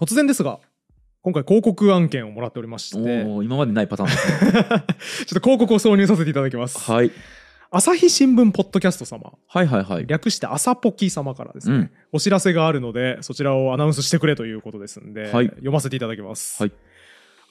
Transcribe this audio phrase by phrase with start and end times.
[0.00, 0.58] 突然ですが
[1.22, 3.22] 今回広告案件をもらっておりまして。
[3.44, 4.50] 今までないパターンですね。
[4.58, 7.10] っと広告を挿入させていただきます、はい。
[7.70, 9.34] 朝日新聞ポッドキャスト様。
[9.46, 10.06] はいはいはい。
[10.06, 11.90] 略して朝ポキ様からですね、うん。
[12.12, 15.46] お知らせがあるのでそちらをアナウンスしてくれということですんで、はい。
[15.48, 16.72] 読ませていただきます、はい。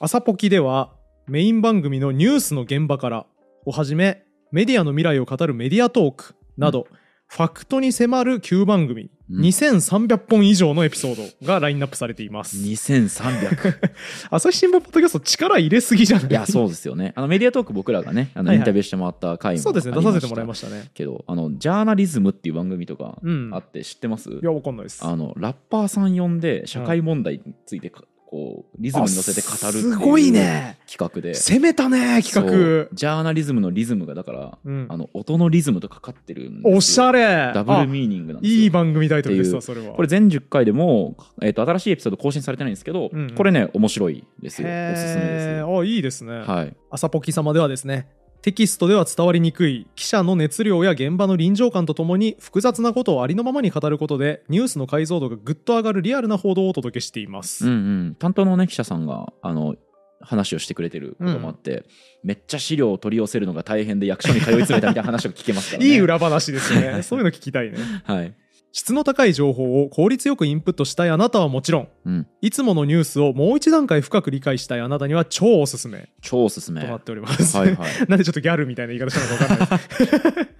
[0.00, 0.90] 朝ポキでは
[1.28, 3.26] メイン番組のニュースの現場から
[3.64, 6.88] をはじめメディアの未来を語るメディアトークなど、
[7.28, 9.42] ファクトに迫る9番組、うん。
[9.42, 12.56] 2300本以上のエピソードがラインナップされています。
[12.56, 13.90] 2300
[14.30, 16.30] 朝日新聞ポッドキャスト力入れすぎじゃない？
[16.30, 17.12] いやそうですよね。
[17.16, 20.90] あのメディアトーク僕らがねあのインタビューしてもらった回もそうですね出させてもらいましたね。
[20.94, 25.04] けどあのジャーナリズムっていう番組とかうんあって知ってます、いやわかんないです。
[25.04, 30.78] あのラッパーさん呼んで社会問題についてか、こうリズムに乗せて語るっていうすごいね。
[30.88, 31.34] 企画で。
[31.34, 32.88] 攻めたね企画。
[32.92, 34.86] ジャーナリズムのリズムがだから、うん。
[34.88, 36.76] あの音のリズムとかかってるんですよ。
[36.76, 37.50] おしゃれ。
[37.52, 38.60] ダブルあミーニングなんですよ。
[38.60, 39.94] いい番組タイトルですわそれは。
[39.94, 43.34] これ全10回でも、えー、と新しいエピソード更新されてないんですけど、うんうん。
[43.34, 44.62] これね面白いです。
[44.62, 45.64] よおへすすめです。
[45.64, 46.76] あいいですね、はい。
[46.88, 48.06] 朝ポキ様ではですね
[48.42, 57.74] テキストでは伝わりにくい記者の熱量や現場の臨場感とともに複雑なことをありのままに語ることでニュースの解像度がぐっと上がるリアルな報道をお届けしています、うんう
[58.10, 59.76] ん、担当の、ね、記者さんがあの
[60.22, 61.84] 話をしてくれてることもあって、
[62.22, 65.88] めっちゃ資料を取り寄せるのが大変で役所に通い詰めたみたいな話を聞けますからね。
[65.90, 67.02] いい裏話ですね。
[67.02, 67.78] そういうの聞きたいね。
[68.04, 68.34] はい、
[68.72, 76.80] 質の高い情報を効率よくインプットしたいあなたはもちろんうん、いつものニュースをもう一段階深く理解したいあなたには超おすすめ超おすすめ。
[76.80, 77.76] はとなっております、いはい。
[78.08, 79.84] なんでちょっとギャルみたいな言い方したのか分かんないで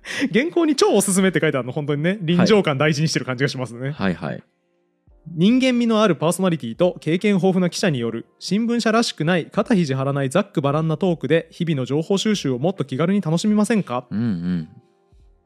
[0.03, 0.29] す。
[0.35, 4.43] 原稿に超おすすめって書いてあるの本当にね臨場感大事にしてる感じがしますね、はいはい。
[5.33, 14.07] 人間味のあるパーソナリティと経験豊富な記者による新聞社らしくない肩肘張らないざっくばらんなトークで日々の情報収集をもっと気軽に楽しみませんか？
[14.11, 14.69] うんうん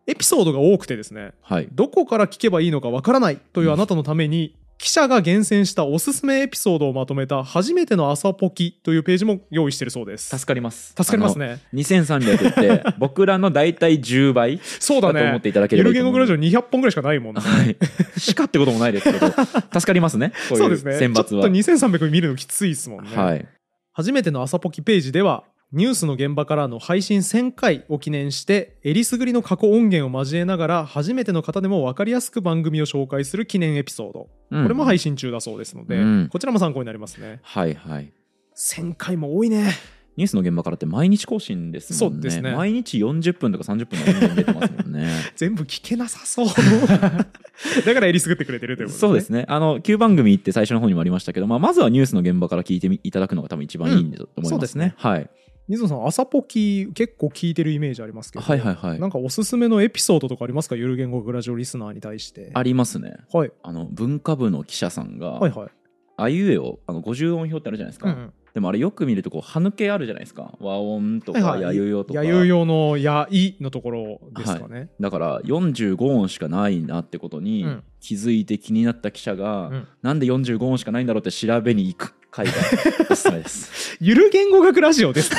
[0.06, 1.68] エピソードが多くてですねはい。
[1.72, 10.36] どこから聞けばいいのかわからないというあなたのために、記者が厳選したおすすめエピソードをまとめた初めての朝ポキというページも用意してるそうです。
[10.36, 10.88] 助かります。
[10.88, 11.46] 助かりますね。
[11.46, 15.14] あの2300って 僕らの大体10倍そうだね。
[15.14, 16.18] だと思っていただけれゆばいいと思う。
[16.18, 17.40] る言語グラジオ200本ぐらいしかないもんね。
[17.40, 17.76] はい。
[18.18, 19.26] しかってこともないですけど
[19.72, 20.32] 助かりますね。
[20.50, 20.98] こういうそうですね。
[20.98, 21.24] 選抜は。
[21.24, 23.46] ちょっと2300見るのきついですもんね、はい。
[23.92, 34.62] 初めての朝ポキページではニュースの現場からの配信1000回を記念してえりすぐりの過去音源を交えながら初めての方でも分かりやすく番組を紹介する記念エピソード、うん。
[34.62, 36.28] これも配信中だそうですので、うん。
[36.28, 37.40] こちらも参考になりますね。
[37.42, 38.12] はいはい。
[38.56, 39.72] 1000回も多いね。
[40.16, 42.14] ニュースの現場からって毎日更新ですもんね。
[42.14, 42.52] そうですね。
[42.52, 45.10] 毎日40分とか30分の音源出てますもんね。
[45.34, 46.46] 全部聞けなさそう。
[47.84, 49.44] だからえりすぐってくれてるということそうですね。
[49.48, 55.28] あの旧番組って最初の方にもありましたけど、まあ、まずはニュースの現場から聞いてみいただくのが多分一番いいんだと思いまそうですすねね,、はい
[55.66, 59.00] 水野さん朝ポキ結構聞いてるイメージありますけど、はいはいはい。
[59.00, 60.76] なんかおすすめのエピソードとかありますか？
[60.76, 62.50] ゆる言語グラジオリスナーに対して。
[62.52, 63.16] ありますね。
[63.32, 63.52] はい。
[63.62, 65.68] あの文化部の記者さんが、はいはい。
[66.16, 70.52] あいうえをあの50音表ってあるじゃないですか、うんうんでもあれよく見るとこう歯抜けあるじゃないですか。
[70.60, 71.76] 和音とかはいはい。
[71.76, 77.84] やゆよとか、やゆよのやいのところですかね、だから45音しかないなってことにうん。
[78.00, 79.88] 気づいて気になった記者が、うん。
[80.02, 82.52] なんで45音しかないんだろうって調べに行く回が
[83.10, 83.96] おすすめです。
[84.00, 85.32] ゆる言語学ラジオです。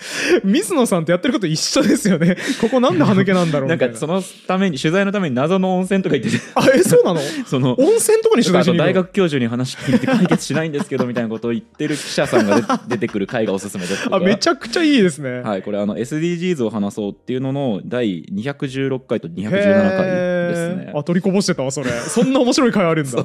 [0.44, 2.36] 水野さんとやってること一緒ですよね。
[2.60, 3.92] ここなんで歯抜けなんだろうみたいな。
[3.92, 7.20] なんかそのために取材のために謎の温泉とか行っててあ、え、そうなの？
[7.46, 12.56] その温泉とかに取材しに大学教授に話聞いて解決しないんですけどみたいなことを言ってる記者さんが
[12.88, 15.40] 出出てくる回がおすすめですあ、めちゃくちゃいいですね。
[15.40, 21.90] はい、これあの SDGs を話そうっていうのの第216回と217回ですねあ、取りこぼしてたわ、それ。
[21.90, 23.24] そんな面白い回あるんだ。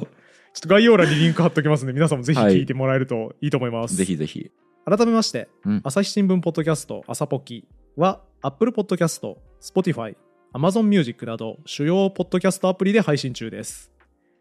[0.56, 3.94] ちょっと概要欄にリンク貼っときますんで、皆さんもぜひ聞いてもらえるといいと思います。
[3.94, 4.50] ぜひぜひ
[4.86, 10.16] 改めまして、うん朝日新聞ポッドキャスト朝ポキは Apple Podcast、Spotify、
[10.54, 13.92] Amazon Music など主要ポッドキャストアプリで配信中です。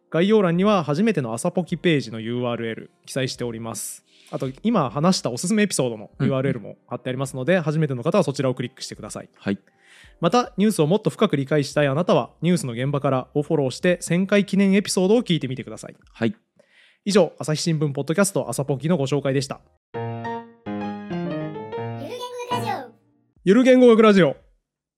[0.10, 4.06] 概要欄には初めての朝ポキページの URL 記載しております。
[4.32, 9.28] あと今話したおすすめエピソードのうん URL も貼ってありますので、初めての方はそちらをクリックしてください。
[9.36, 9.60] はい
[10.22, 15.96] またニュースをもっと深く理解したいあなたはニュースの現場からをフォローして1000回記念エピソードを聞いてみてください。
[16.14, 16.36] はい
[17.08, 19.62] 以上朝日新聞ポッドキャスト朝ポキのご紹介でした。
[19.94, 20.04] ゆる
[22.12, 22.92] 言語学ラジオ
[23.44, 24.45] ゆる言語学ラジオ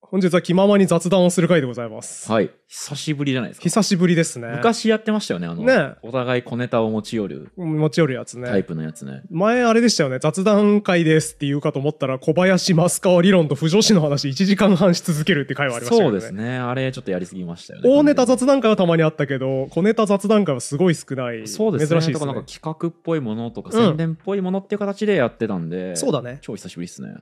[0.10, 2.32] 本日は気ままに雑談をする回でございます。
[2.32, 2.50] はい。
[2.70, 3.64] 久しぶりじゃないですか。
[3.64, 4.48] 久しぶりですね。
[4.48, 5.96] 昔やってましたよねあのね。
[6.02, 7.52] お互い小ネタを持ち寄る。
[7.58, 8.48] 持ち寄るやつね。
[8.48, 9.24] タイプのやつね。
[9.30, 10.20] 前あれでしたよね。
[10.20, 16.20] 雑談会ですって言うかと思ったら小林増川理論と不女子の話1時間半し続けるって回はありましたよね。
[16.22, 16.58] そうですね。
[16.58, 17.90] あれちょっとやりすぎましたよね。
[17.90, 21.46] 大ネタ雑談会はたまにあったけど小ネタ雑談会はすごい少ない。
[21.50, 22.00] そうですね。
[22.00, 22.20] 珍しいですね。
[22.20, 26.38] とかなんか企画っぽいものとかうん宣伝っぽいものっていう形でやってたんで、そうだね。
[26.42, 27.16] 超久しぶりですね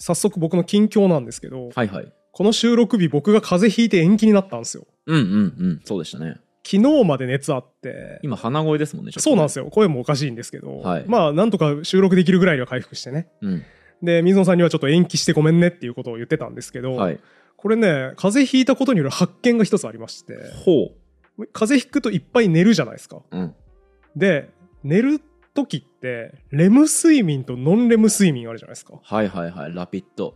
[0.00, 2.12] 早速僕の近況なんですけど、はいはい。
[2.32, 4.86] この収録日僕が風邪ひいて延期になったんですよ。
[5.06, 5.80] うんうんうん。
[5.84, 6.40] そうでしたね。
[6.64, 8.18] 昨日まで熱あって。
[8.22, 9.30] 今鼻声ですもんねちょっと。
[9.30, 9.66] そうなんですよ。
[9.66, 11.04] 声もおかしいんですけど、はい。
[11.06, 13.28] まあなんとか収録できるぐらいには回復してね。
[13.42, 13.62] うん。
[14.02, 17.20] で水野さんにはちょっと延期してごめんねっていうことを言ってたんですけど、はい。
[17.56, 20.34] これね風邪ひいたことによる発見が一つありまして。
[20.64, 20.92] ほ
[21.52, 23.16] 風邪ひくといっぱい寝るじゃないですか。
[23.30, 23.54] ううん。
[24.16, 24.48] で
[24.82, 25.20] 寝る
[25.54, 28.94] 時ってレム睡眠とノンレム睡眠あるじゃないですか。
[29.02, 29.74] はいはいはい。
[29.74, 30.34] ラピッド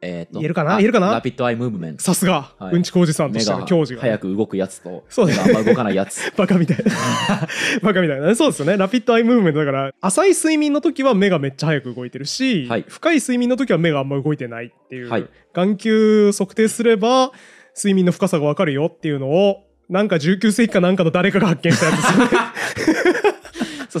[0.00, 0.74] えっ、と言えるかな？
[0.74, 1.12] あ言えるかな？
[1.12, 2.02] ラピッドアイムーブメント。
[2.02, 2.74] さすが、はい。
[2.74, 6.30] うんち工事さんと目してのが教授がね、早く動くやつとそう目があんま動かないやつ。
[6.36, 6.84] バカみたいな。
[7.82, 8.26] バカみたいな。
[8.26, 8.76] ねそうですよね。
[8.76, 12.84] ラピッドアイムーブメントだから浅い睡眠の時は目がめっちゃ早く動いてるし、はい。
[12.86, 15.26] 深い睡眠の時は目があんま動いてないっていう、はい。
[15.54, 17.32] 眼球測定すれば
[17.76, 23.33] 睡眠の深さがわかるよっていうのをなんか19世紀かなんかの誰かが発見したやつですよね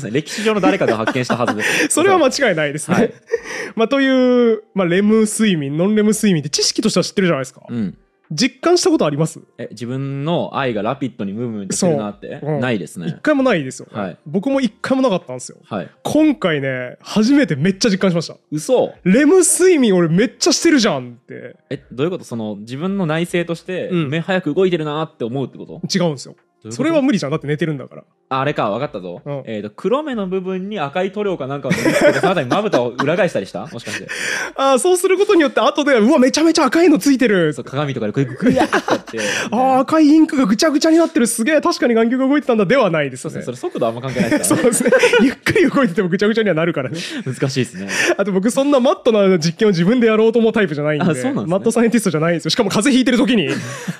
[0.00, 0.20] うですね。
[0.20, 1.88] 歴史上の誰かが発見したはずです。
[1.94, 3.14] それは間違いないですね、はい。
[3.76, 7.96] まあという、まあ、レム睡眠ノンレム睡眠って知識としては知ってるじゃないですか、うん。
[8.32, 9.40] 実感したことあります？
[9.58, 12.60] え自分の愛がラピッドにムーブメントしてるなって、そううん。
[12.60, 13.06] ないですね。
[13.08, 14.18] 一回もないですよ、ねはい。
[14.26, 15.58] 僕も一回もなかったんですよ。
[15.64, 15.90] はい。
[16.02, 18.36] 今回ね初めてめっちゃ実感しました。
[18.50, 18.94] 嘘。
[19.04, 21.56] レム睡眠俺めっちゃしてるじゃんって。
[21.70, 22.24] えどういうこと？
[22.24, 24.08] その自分の内省として、うん。
[24.08, 25.80] 目早く動いてるなって思うってこと？
[25.94, 26.34] 違うんですよ。
[26.34, 27.30] どういうそれは無理じゃん。
[27.30, 28.04] だって寝てるんだから。
[28.30, 29.42] ああれか分かったぞ、うん。
[29.46, 33.66] えっ、と黒目の部分に赤い塗料かなんかを塗りつけてそのあたりまぶたを裏返したりした？
[33.72, 34.08] もしかして。
[34.56, 37.52] ああそうすることによって後でうわめちゃめちゃ赤いのついてる。
[37.52, 39.18] そう鏡とかでグイグイグイってやって
[39.50, 41.26] ああ赤いインクがぐちゃぐちゃになってる。
[41.26, 42.66] すげえ確かに眼球が動いてたんだ。
[42.66, 45.16] ではないですそうですねねそれ速度あんま関係ないですから、ね、 そうですね。
[45.22, 46.98] ゆっくり動いててもぐちゃぐちゃにはなるからね。
[47.24, 47.88] 難しいですね。
[48.16, 51.50] あと僕そんなマットな実験を自分でやろうと思うタイプじゃないんであそうなんですね。
[51.50, 52.50] マットサイエンティストじゃないんですよ。
[52.50, 53.48] しかも風邪ひいてる時に。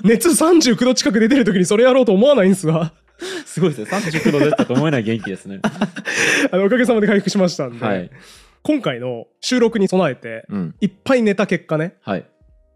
[0.02, 3.04] 熱39度近く出てる時にそれやろうと思わないんで
[3.46, 3.98] すごいですね。
[3.98, 5.60] 39度出たと思えない元気ですね。
[6.50, 8.10] あのおかげさまで回復しましたんで、はい。
[8.62, 10.74] 今回の収録に備えてうん。
[10.80, 12.26] いっぱい寝た結果ねはい。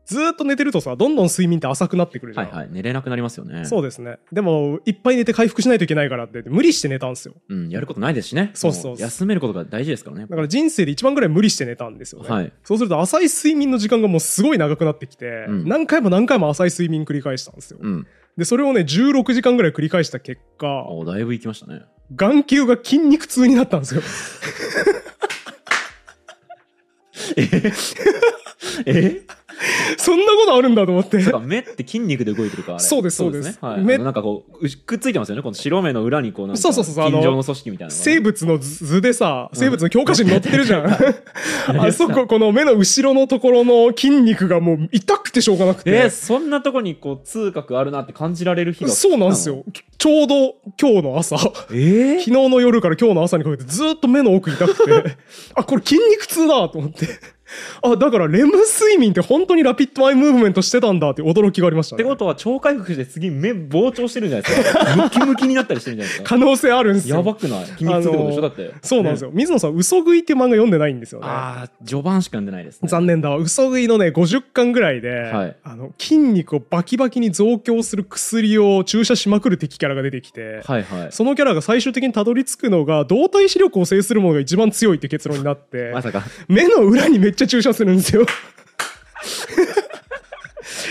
[0.04, 2.68] ずーっと寝てるとさどんどん睡眠って浅くなってくるじゃん、はいはい。
[2.70, 3.66] 寝れなくなりますよね。
[3.66, 4.18] そうですね。
[4.32, 7.34] でもいっぱい寝て回復しないといけないからって無理して寝たんですよ。
[7.48, 8.50] うん、やることないですしね。
[8.54, 10.26] そうそう休めることが大事ですからね。
[10.26, 12.52] だから人生で一番ぐらい無理して寝たんですよね、はい。
[12.64, 15.68] そうすると浅い睡眠の時間がもうすごい長くなってきて、うん。
[15.68, 18.06] 何回も何回も浅い睡眠繰り返したんですよ、うん
[18.38, 21.82] でそれをね16時間ぐらい繰り返した結果おだいぶいきましたね。
[22.14, 24.02] 眼球が筋肉痛になったんですよ。
[28.86, 29.22] え？
[29.96, 31.18] そんなことあるんだと思って。
[31.44, 33.56] 目って筋肉で動いてるからそうですそうですね。
[33.60, 35.42] はい、目なんかこうくっついてますよね。
[35.42, 40.86] この白目の裏にこうなんかそうそうそうの組織みたいな生物の図でさ生物の教科書に載ってるじゃん、
[41.80, 48.90] あやそここの目の後ろのところの筋肉がもう痛くてしょうがなくて、えーそんなとこにこう痛覚あるなって感じられる日が。
[48.90, 49.64] そうなんですよ。
[49.98, 51.38] ちょうど今日の朝。
[51.38, 55.16] 昨えー、日の夜から今日の朝にかけてずーっと目の奥痛くて。
[55.54, 57.06] あこれ筋肉痛だと思って
[57.82, 62.02] あだからレム睡眠って本当にラピッドアイムーブメントしてたんだって驚きがありましたね。
[62.02, 64.96] ってことは超回復して次目膨張してるんじゃないですか。
[64.96, 66.28] ムキムキになったりしてるんじゃないですか。
[66.28, 67.16] 可能性あるんですよ。
[67.16, 67.66] やばくない？
[67.66, 68.42] 筋肉痛ってことでしょ？
[68.42, 68.72] だって。
[68.82, 71.26] そうなんですよ、水野さん嘘食いって漫画読んでないんですよね。
[71.28, 72.88] ああ序盤しか読んでないですね。
[72.88, 73.30] 残念だ。
[73.30, 75.56] わ嘘食いのね50巻ぐらいで、はい。
[75.64, 81.08] あの筋肉をバキバキに増強する薬を注射しまくる敵キャラが出てきて、はいはい。
[81.10, 86.22] そのキャラが最終的にたどり着くのが動体視力を制するものが一番強いって結論になって まさか。
[86.48, 88.26] 目の裏にめっちゃ注射するんですよ。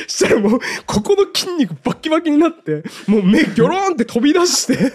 [0.07, 4.93] したらもうここの筋肉バキバキになってもう目ギョローンって飛び出して。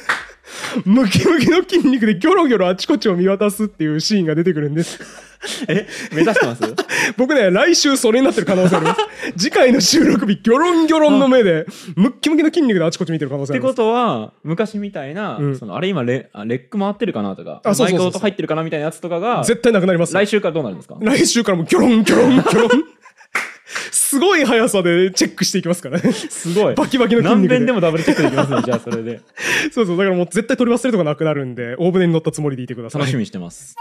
[0.84, 4.98] ムキムキの筋肉でギョロギョロあちこちを見渡すっていうシーンが出てくるんです。
[5.66, 6.62] え目指してます？
[7.18, 9.00] 僕ね来週それになってる可能性あります。
[9.36, 13.72] 次回の収録日ギョロンギョロンの目でムッキムキの筋肉であちこち見てる可能性あります。
[13.72, 15.56] ってことは昔みたいな、うん。
[15.58, 18.04] そのあれ今レあレック回ってるかなとかあそうそうそうそう。
[18.04, 20.14] マイク音入ってるかなみたいなやつとかが絶対なくなります。
[20.14, 20.96] 来週からどうなるんですか？
[21.00, 22.70] 来週からもうギョロンギョロンギョロン
[24.12, 26.12] すごい速さでチェックしていきますからね。
[26.12, 26.74] すごい。
[26.74, 27.56] バキバキの筋何肉で。
[27.56, 29.22] 遍でもダブルチェックできますねじゃあそれで。
[29.72, 29.96] そうそう。
[29.96, 33.00] だからもう絶対取り忘れとかなくなるんで大船に乗ったつもりでいてください。
[33.00, 33.74] 楽しみにしてます。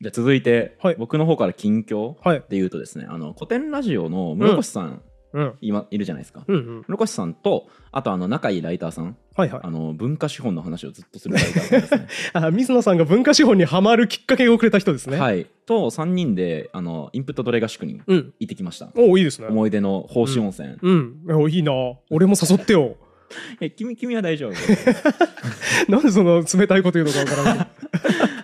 [0.00, 0.96] じゃあ続いて、はい。
[0.96, 2.38] 僕の方から近況はい。
[2.48, 5.54] で言うとですねあの古典ラジオの室越さん、うん。
[5.60, 6.84] 今いるじゃないですか、うんうん。
[6.86, 9.60] 室越さんとあとあの仲いいライターさんはいはい。
[9.62, 12.08] あの文化資本の話をずっとするライターさんですね。
[12.32, 15.18] あ水野さんが文化資本にはまるきっかけをくれた人ですね。
[15.18, 15.46] はい。
[15.66, 18.32] と3人であのインプットドレ合宿にうん。
[18.40, 18.88] 行ってきました。
[18.96, 19.48] おおいいですね。
[19.48, 21.16] 思い出の奉仕温泉、うん。
[21.30, 21.72] おいいな。
[22.10, 22.96] 俺も誘ってよ。
[23.60, 24.52] え君君は大丈夫？
[25.90, 27.68] なんでその冷たいこと言うのかわからん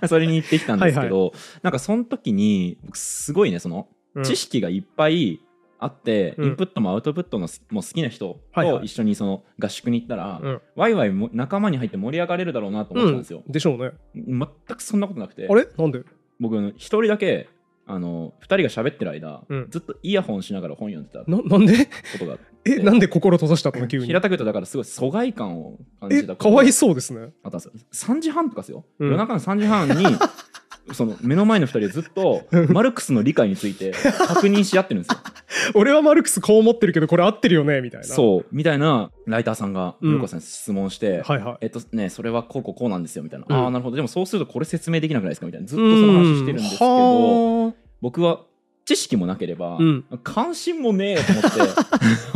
[0.00, 1.32] けそれに行ってきたんですけどはい
[1.62, 5.40] なんかその時に僕すごいねそのど知識がいっぱい
[5.84, 6.44] あって、うん。
[6.46, 8.78] インプットもアウトプットのすも好きな人はいはい。
[8.80, 10.60] と一緒にその合宿に行ったら、うん。
[10.76, 13.92] ワイワイも仲間に入って盛り上がれるだろうなと思ってたんですよ、でしょうね。
[14.14, 14.46] 全
[14.76, 15.46] くそんなことなくて。
[15.50, 15.66] あれ？
[15.76, 16.02] なんで？
[16.40, 17.48] 僕一人だけ
[17.86, 19.66] ああの2人が喋ってる間、うん。
[19.70, 21.24] ずっとイヤホンしながら本読んでた。
[21.24, 21.88] こななんで？
[22.18, 23.88] とが えなんで心閉ざしたの？
[23.88, 24.06] 急に。
[24.06, 27.32] 平たく言うとだからすごい疎外感を感えじたかわいそうですね。
[27.42, 27.72] あったんですよ。
[27.92, 29.94] 3時半とかですよ、うん夜中の3時半に
[30.92, 35.18] その目の前の2人でずっと マルクスの理解について確認し合ってるんですよ。
[35.74, 38.06] 俺はマルクスこう思ってるけどこれ合ってるよねみたいな。
[38.06, 38.46] そう。
[38.50, 41.56] みたいなライターさんがうん室子さんに質問して、はいはい。
[41.62, 43.56] えっとね、それはこうこうこうなんですよみたいな、うん。
[43.56, 43.96] ああなるほど。
[43.96, 45.46] でもそうするとこれ説明できなくないですか？
[45.46, 45.66] みたいな。
[45.66, 48.40] ずっとその話してるんですけど、ど僕は
[48.84, 50.04] 知識もなければ、うん。
[50.24, 51.48] 関心もねえと思って。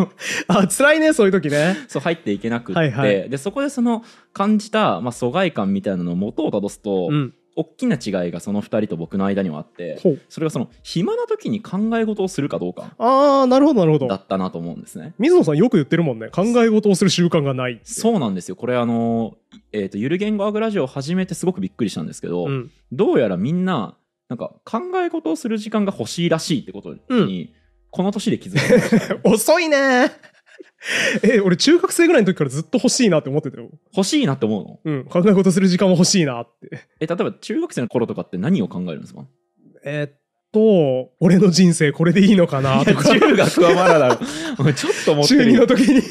[0.46, 1.76] あ辛いねそういう時ね。
[1.88, 3.28] そう入っていけなくって、はいはい。
[3.28, 9.98] でそこでその感じた、まあ、疎外感みたいなのを元をたどすと、うん大きな違いがその2人と僕の間にはあって
[10.28, 14.08] それがその暇な時に考え事をするかどうかああなるほどなるほど。
[14.08, 15.14] だったなと思うんですね。
[15.18, 16.28] 水野さんよく言ってるもんね。
[16.28, 18.56] 考え事をする習慣がないそうなんですよ。
[18.56, 19.34] これあの、
[19.72, 22.70] えーとゆる言語アグラジオを始めてすごくびっくりしたんですけど、うん。
[22.92, 23.96] どうやらみんな
[24.28, 27.48] なんか考え事をする時間が欲しいらしいってことに、うん。
[27.90, 29.16] この年で気づきました。
[29.24, 30.10] 遅いね
[31.22, 33.68] え俺中学生ぐらいの時からずっと欲しいなって思ってたよ。
[33.96, 34.96] 欲しいなって思うの？
[34.98, 35.04] うん。
[35.04, 36.80] 考え事する時間も欲しいなって。
[37.00, 39.24] え例えば中学生の頃とかって何を考えるんですか？
[39.84, 40.10] えーっ
[40.52, 43.04] と俺の人生これでいいのかなとか。
[43.04, 44.72] 中学はまだだろ。
[44.72, 46.02] ちょっと思って中2るよの時に。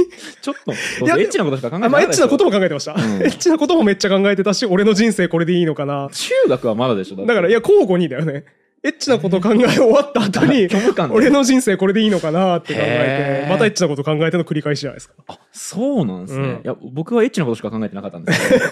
[0.41, 2.99] ちょっとエッチなことしか考えてあまあエッチなこともも考えてました、うん。
[3.23, 6.09] エッチなこともめっちゃ考えてたし俺の人生これでいいのかな。
[6.11, 8.43] 中学はまだでしょだからいや交互にだよね
[8.85, 10.67] エッチなこと考え終わった後に
[11.09, 15.15] 俺の人生これでいいのかなって考えてまたエッチなこと考えての繰り返しじゃないですか。
[15.27, 16.55] あそうなんですね、うん。
[16.57, 18.65] いや僕はエッチなことしか考えてなかったんですけど。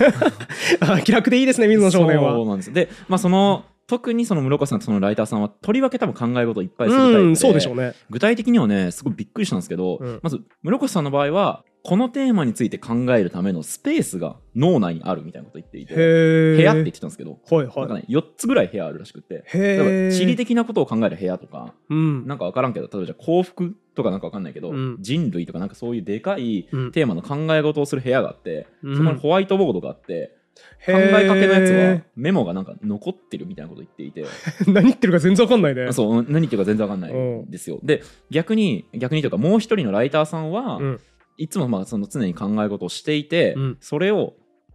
[0.94, 2.34] あ気楽でいいですね水野少年は。
[2.34, 2.72] そうなんです。
[2.72, 7.94] でまあその特にその室岡さんとそのライターさんはとりわけ多分考え事をいっぱいするタイプで、うんそうでしょうね。
[8.12, 10.20] 具体的にはねすごいびっくりしたんですけど、うん。
[10.22, 22.26] まず室岡さんの場合はこのテーマについて考えるためのスペースが脳内にあるみたいなこと言っていて部屋って言ってたんですけど、はいなんかはいね4つぐらい部屋あるらしくてへ例えばえ地理的なことを考える部屋とかうん。
[22.26, 24.98] なんか分からんけど例えばじゃあ幸福とかなんか分かんないけど、うん。
[25.02, 26.92] 人類とかなんかそういうでかいうん。
[26.94, 28.98] テーマの考え事をする部屋があって、うん。
[28.98, 30.38] そこにホワイトボードがあって
[30.86, 34.26] 考えかけのやつはメモがなんか残ってるみたいなこと言っていて。
[34.72, 35.92] 何言ってるか全然わかんないね。
[35.92, 37.80] そううん何言ってるか全然わかんないんですよ。
[37.84, 41.00] で逆に逆にというかもう一人のライターさんは、うん
[41.38, 43.78] いつもまあその常に考え事をしていて、うん。
[43.82, 44.34] それを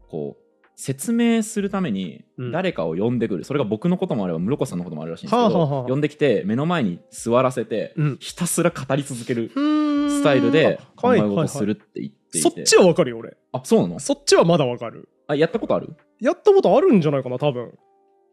[0.09, 0.43] こう
[0.77, 2.53] 説明するためにうん。
[2.53, 5.89] 誰かを呼んでくる、それが僕のこともあれば室子さんのこともあるらしいんですけど、はあはあはあ。
[5.89, 8.17] 呼んできて目の前に座らせて、うん。
[8.21, 11.49] ひたすら語り続けるススタイルで考えはいはいはい。
[11.49, 13.37] 事するって言っていて、そっちはわかるよ俺。
[13.53, 14.01] あそうなの？
[14.01, 15.09] そっちはまだわかる。
[15.29, 15.97] あやったことある？
[16.21, 17.73] やったことあるんじゃないかな多分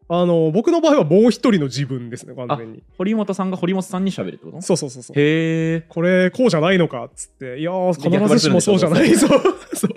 [0.08, 2.82] あの僕の場合はもう一人の自分ですね完全に。
[2.96, 4.62] 堀本さんが堀本さんに喋るってこと？
[4.62, 5.18] そうそうそうそう。
[5.18, 7.58] へえこれこうじゃないのかっつって。
[7.58, 9.14] いや必ずしもそうじゃない。
[9.16, 9.30] そう。
[9.74, 9.90] そう。
[9.90, 9.96] で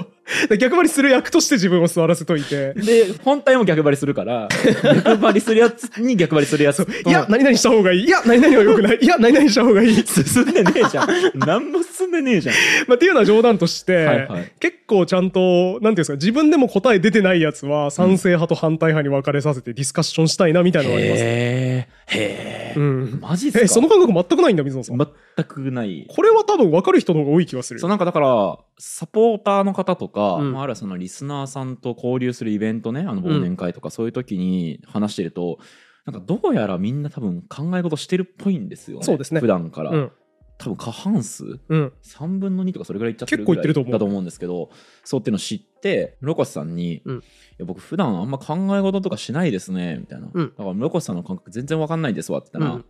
[0.60, 2.74] 逆張りする役として自分を座らせといて。
[2.74, 4.48] で本体も逆張りするから
[5.04, 8.06] 逆張りするやつに逆張りするやつといや何々した方がいい。
[8.06, 9.00] いや何々は良くない。
[9.02, 9.96] いや何々した方がいい。
[10.06, 11.08] 進んでねえじゃん。
[11.36, 12.56] 何も進んでねえじゃん。
[12.88, 14.52] まあ、っていうのは冗談として、はいはい。
[14.60, 21.22] 結構ちゃんと、なんていうんですか、自分でも答え出てないやつは、賛成派と反対派に分かれさせてディスカッションしたいなみたいなのがあります。
[21.22, 23.20] へえへえうん。
[23.22, 23.64] マジっすか？
[23.64, 24.98] え、その感覚全くないんだ、水野さん。
[24.98, 27.80] 全くないこれは多分分かる人の方が多い気がする。
[27.80, 35.60] そうなんかだからサポーターの方とか、うんまあ、あるいはそのリスナーさんと交流するイベントねあの忘年会とかそういう時に話してると、
[36.06, 40.12] なんかどうやらみんな多分考え事してるっぽいんですよねそうですね普段から、うん。
[40.60, 41.60] 多分過半数？
[41.70, 41.94] うん。
[42.04, 43.94] 3分の2とかそれぐらいいっちゃってる結構ぐらいいってると思う。
[43.94, 44.70] だと思うんですけど
[45.06, 47.18] そうっていうのを知って室越さんに、うん。
[47.18, 47.22] い
[47.60, 50.50] や僕普段あんま考え事とかしないですね」みたいな、うん。
[50.50, 52.86] だから室越さんの感覚全然わかんないですわ」って言ったら、うん。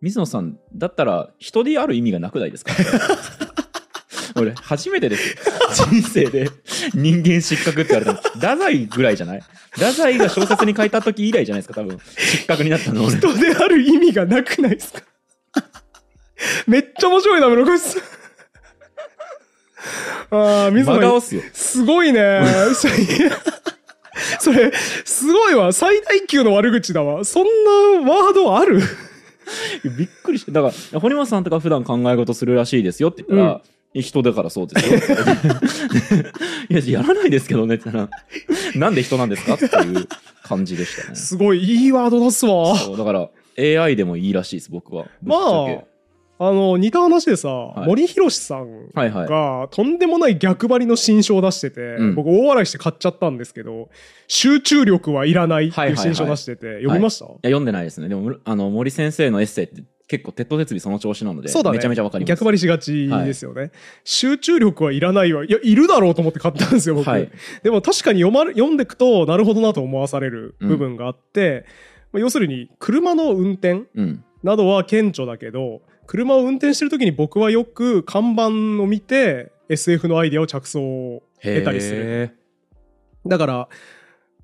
[0.00, 2.72] 水野さんだったら人である意味がなくないですか？
[4.36, 5.28] 俺初めてです。
[5.30, 5.36] よ
[5.90, 6.48] 人生で
[6.94, 9.40] 人間失格って言われたの太宰ぐらいじゃない？
[9.72, 11.98] 太宰が小説に書いた時以来じゃないですか多分。
[12.16, 13.16] 失格になったの俺。
[13.18, 15.02] 人である意味がなくないですか？
[16.66, 18.02] めっちゃ面白いな、室越さん。
[20.36, 22.42] ああ、水野すよすごいね。
[24.38, 24.72] それ
[25.04, 25.72] すごいわ。
[25.72, 27.24] 最大級の悪口だわ。
[27.24, 27.44] そん
[28.04, 28.80] なワードある？
[29.96, 33.60] びっくりしてだから堀本さんとか普段考え事するらしいですよって言ったら、
[33.94, 34.98] え人だからそうですよ
[36.68, 40.06] いややらないですけどねって言ったらなんで人なんですかっていう
[40.44, 42.76] 感じでしたねすごい、いいワード出すわ。
[42.76, 45.82] そうだから AI でもいいらしいです僕はまあ、
[46.42, 47.80] あの、似た話でさ、い。
[47.80, 49.28] 森博さんはいはい。
[49.28, 52.14] が、とんでもない逆張りの新書を出してて、うん。
[52.14, 53.90] 僕大笑いして買っちゃったんですけど、
[54.26, 57.28] 集中力はいらないっていう新書出してて、読みました、い。
[57.28, 58.08] や読んでないですね。
[58.08, 61.76] でもむあの森先生のエッセイって結構鉄頭鉄尾その調子なのでそうだね。
[61.76, 62.28] めちゃめちゃわかります。
[62.30, 63.70] 逆張りしがちですよね。
[64.04, 65.44] 集中力はいらないわ。
[65.44, 67.10] いや、いるだろうと思って買ったんですよ、僕。
[67.10, 67.30] はい。
[67.62, 71.66] でも確かに読まれ読んでいくと、なるほどなと思わされる部分があって、
[72.12, 74.24] まあ要するに車の運転うん。
[74.42, 78.50] などは顕著だけど車を運転してる時に僕はよく看板を
[78.88, 82.02] 見て SF のアイデアを着想得たりする。
[82.04, 82.34] へ
[83.26, 83.68] だから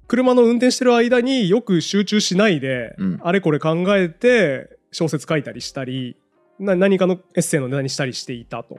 [0.07, 3.21] 車の運転してる間によく集中しないで、うん。
[3.21, 6.17] あれこれ考えて小説書いたりしたり
[6.61, 8.79] な何かのエッセイのネタにしたりしていたと。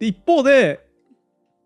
[0.00, 0.84] で一方で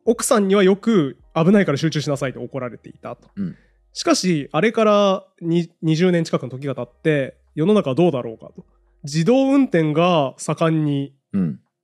[0.05, 3.57] 奥さんにはよく危ないから集中しなさいと怒られていたと、うん。
[3.95, 8.67] しかしあれからに20年近くの時が経って世の中はどうだろうかと
[9.05, 11.15] 自動運転が盛んに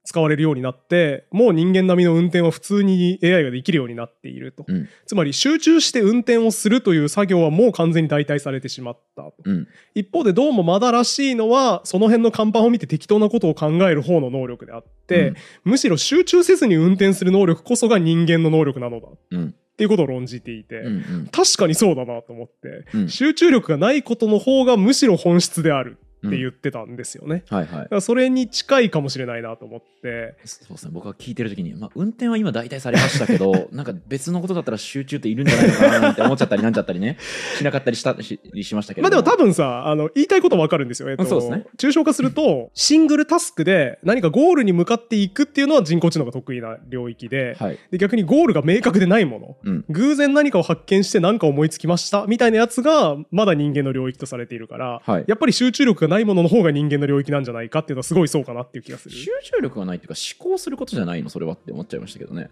[0.06, 4.88] 使われるようになってもう人間並みの運転は普通に AI ができるようになっていると、うん。
[5.04, 9.34] つまり集中して運転をするという作業はもう完全に代替されてしまったと。
[9.44, 9.68] うん。
[9.94, 20.86] 一方でどうもまだらしいのはその辺の看板を見て適当なことを考える方の能力であって、むしろ集中せずに運転する能力こそが人間の能力なのだっうんていうことを論じていて、うん。
[20.86, 23.08] うん確かにそうだなと思って、うん。
[23.08, 27.44] 集中力がないことの方がむしろ本質であるって言ってたんですよね。
[27.48, 27.68] はいはい。
[27.70, 30.36] だからそれに近いかもしれないなと思って。
[30.44, 30.90] そうですね。
[30.92, 37.18] 僕は聞いてる時に、まあ、運転は今代替されましたけど なんか別のことだったら集中っているんじゃないのかななんて思っちゃったりなんちゃったりね。
[37.56, 41.66] しなかったりしたししましたけどまあでも多分さあの言いたいことわかるんですよ、えっと、そうですね。
[41.76, 47.78] 抽象化するとシングルタスクで何かゴールに向かっていくっていうのは人工知能が得意な領域で,、はい。
[47.90, 49.56] で逆にゴールが明確でないもの。
[49.64, 49.84] うん。
[49.90, 55.24] 偶然何かを発見して何か思いつきましたみたいなやつがまだ人間の領域とされているから、はい。
[55.26, 59.14] やっぱり集中力がないものの方が人間の領域なんじゃないかっていうのはすごいそうかなっていう気がする。
[59.14, 62.50] 集中力がないっていうか思考することじゃないのそれはって思っちゃいましたけどね。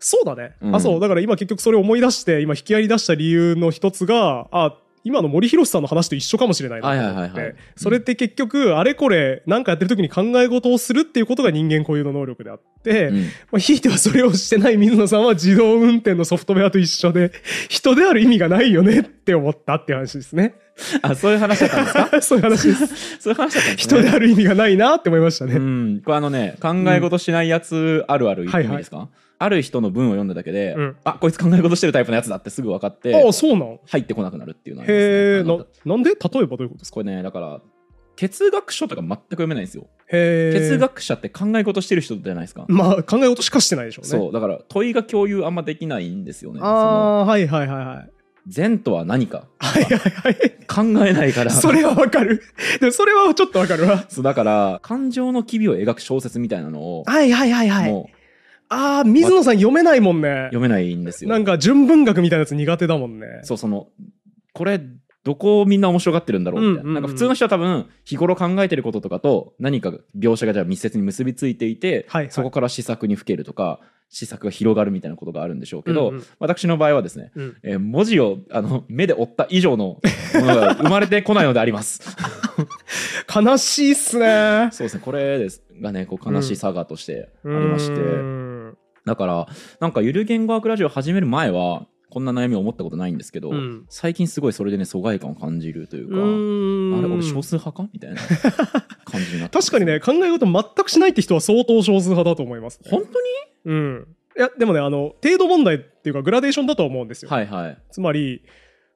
[0.00, 0.76] そうだね、うん。
[0.76, 1.00] あそう。
[1.00, 7.54] だから今結局それを思い出して今引き合いに出した理由の一つがあ今の森博さんの話と一緒かもしれないなと思って、はいはいはいはい。
[7.76, 13.16] それって結局あれこれ何かやってる時に考え事をするっていうことが人間固有の能力であって、うん。
[13.16, 13.24] ま
[13.54, 17.32] あ、ひいてはそれをしてない水野さんは自動運転のソフトウェアと一緒で
[17.70, 20.54] 人である意味がないよねって思ったって話ですね。
[21.02, 22.20] あそういう話だったんですか？
[22.22, 23.18] そういう話です。
[23.18, 23.98] そういう話だったんですね。
[23.98, 29.08] 人である意味がないなって思いましたね、うん、これあのね考え事しないやつあるある言ってもいいですか、
[29.38, 30.96] ある人の文を読んだだけで、うん。
[31.04, 33.78] あこいつ考え事してるタイプのやつだってすぐ分かってああそうなん。
[33.86, 35.14] 入ってこなくなるっていうのがありますね。
[35.14, 36.10] へえななんで？
[36.10, 36.94] 例えばどういうことですか？
[36.94, 37.60] これねだから
[38.16, 39.86] 哲学書とか全く読めないんですよ。
[40.08, 44.10] へえ哲学者って考え事してる人じゃないですか、まあ考え事しかしてないでしょうね。
[44.10, 46.60] そうだから問いが共有あんまできないんですよね。
[46.60, 48.10] ああーはいはいはいはい。
[48.48, 49.44] 善とは何か。
[49.58, 50.34] はいはいはい。
[50.66, 51.50] 考えないから。
[51.50, 52.42] それはわかる。
[52.80, 54.06] でもそれはちょっとわかるわ。
[54.08, 57.92] そうだから感情の機微を描く小説みたいなのをはいはいはいはい。
[57.92, 58.10] も
[58.68, 60.28] ああ水野さん読めないもんね。
[60.28, 61.30] う読めないんですよ。
[61.30, 63.26] なんか純文学みたいなやつ苦手だもんね。
[63.42, 63.88] そうその
[64.52, 64.80] これ
[65.24, 66.94] どこをみんな面白がってるんだろうみたいな,、うんうんうん。
[66.94, 72.30] なんか普通の人は多分日頃考えてることとかと何か描写がじゃあ密接に結びついていて、はいはい。
[72.30, 76.24] そこから試作にふけるとか試作が広がるみたいなことがあるんでしょうけど、うんうん。
[76.38, 77.56] 私の場合はですね、うん。
[77.62, 80.00] えー文字をあの目で追った以上のも
[80.34, 82.16] のが生まれてこないのであります。
[83.34, 84.70] 悲しいっすね。
[84.72, 85.02] そうですね。
[85.04, 87.92] これですがねこう悲しいサガとしてあありまして、
[89.08, 89.48] だから
[89.80, 93.86] なんかゆる言語学ラジオ始める前はこんな悩みを思ったことないんですけど、うん。
[93.88, 96.98] 最近すごいそれでね疎外感を感じるというか、うん。
[96.98, 98.20] あれ俺少数派かみたいな
[99.04, 103.14] 感じになって確かにね考え事全くしないって人は相当少数派だと思います、本当に？
[103.66, 104.06] うん。
[104.36, 107.78] いやでもねあの程度問題っていうかグラデーションだと思うんですよ、はいはい。
[107.90, 108.42] つまり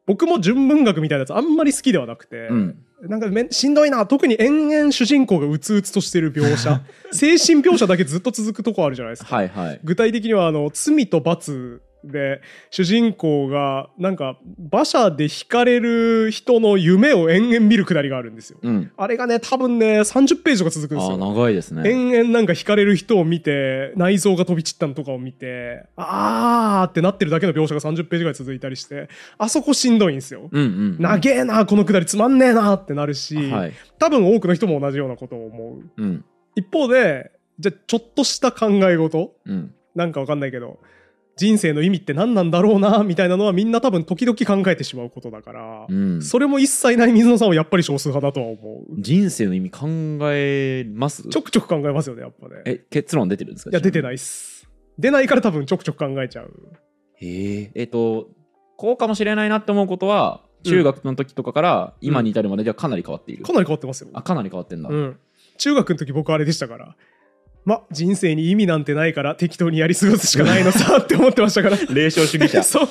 [0.06, 4.06] 僕も純文学みたいなやつあんまり好きではなくて、うんなんかめしんどいな。
[4.06, 6.82] 特に延々主人公がうつうつとしてる描写。
[7.10, 9.34] 精神描写だけずっと続くとこあるじゃないですか。
[9.34, 9.80] はいはい。
[9.82, 14.38] 具体的にはあの罪と罰で主人公がなんか
[14.70, 18.58] 馬車で引かれる人の夢を延々見るくだりがあるんですよ。
[18.62, 18.90] うん。
[18.96, 21.88] あれがね多分ね30ページとか続くんですああよ長いですね。
[21.88, 30.48] 延々なんか引かれる人を見て内臓が飛び散ったのとかを見てあーってなってるだけの描写が30ページぐらい続いたりしてあそこしんどいんですよ。
[30.50, 30.96] うんうん。
[30.98, 33.72] 長えなこのくだりつまんねえなってなるし、はい。
[33.98, 36.02] 多分多くの人も同じようなことを思う。
[36.02, 36.24] うん。
[36.56, 39.34] 一方でじゃあちょっとした考え事？
[39.46, 39.74] うん。
[39.94, 40.78] なんかわかんないけど
[41.36, 46.22] 人生の意味って何なんだろうなみたいなのはみんな多分時々考えてしまうことだから、うん。
[46.22, 49.00] それも一切ない水野さんはやっぱり少数派だとは思う。
[49.00, 49.86] 人生の意味考
[50.32, 51.28] えます？
[51.28, 52.62] ちょくちょく考えますよねやっぱね。
[52.66, 54.68] え結論出てるんですかいや出ていないっす。
[54.98, 56.52] 出ないから多分ちょくちょく考えちゃう。
[57.16, 57.70] へえ。
[57.74, 58.28] えっと
[58.76, 65.18] こうかもしれないなって思うことは中学の時とかから今に至るまでではかなり変わっている、かなり変わってますよ、あかなり変わってんだ、うん、
[65.58, 66.96] 中学の時僕あれでしたから
[67.64, 71.76] ま人生に意味なんてないから適当にやり過ごすしかないのさって思ってましたから。
[71.94, 72.62] 霊障主義者。
[72.64, 72.88] そう。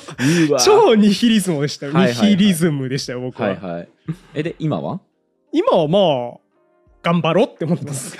[0.64, 3.88] 超ニヒリズムでしたよ、ニヒリズムでしたよ僕は、はいはい。
[4.34, 5.00] えで今は？
[5.52, 6.40] 今はまあ
[7.02, 8.16] 頑張ろうって思ってます。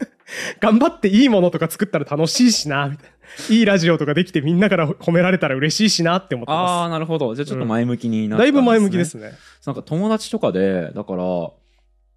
[0.60, 3.16] 頑張っていいものとか作ったら楽しいしなみたいな。
[3.54, 7.34] いいラジオとかできてみんなから褒められたら嬉しいしなって思ってあまあなるほど。
[7.34, 8.28] じゃあちょっと前向きにす。
[8.28, 9.32] なったんだいぶ前向きですね。
[9.64, 11.22] なんか友達とかでだから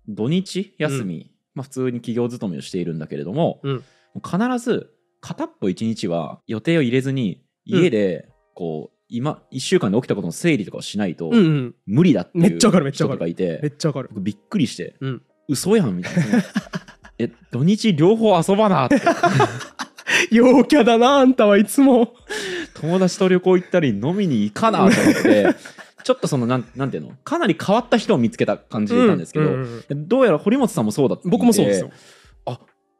[0.07, 3.83] 土日休み、まあ、普通に企業勤めをしているんだけれども、うん
[4.25, 4.89] 必ず
[5.21, 11.29] 片っぽ一日は予定を入れずに家でこう、今1週間で起きたことの整理とかをしないと。
[11.85, 14.09] 無理だっていう人とかいてめっちゃわかる。
[14.11, 16.43] 僕びっくりして、うん嘘やんみたいな
[17.17, 19.01] え土日両方遊ばなって
[20.31, 22.13] 陽キャだな、あんたはいつも。
[22.75, 25.47] 友達と旅行行ったり飲みに行かなと思って
[26.03, 27.13] ちょっとそのなんなんていうの？
[27.23, 31.91] かなり変わった人を見つけた感じでいたんですけど、うんうんうんどうやら堀本さんもそうだっていて僕もそうですよ。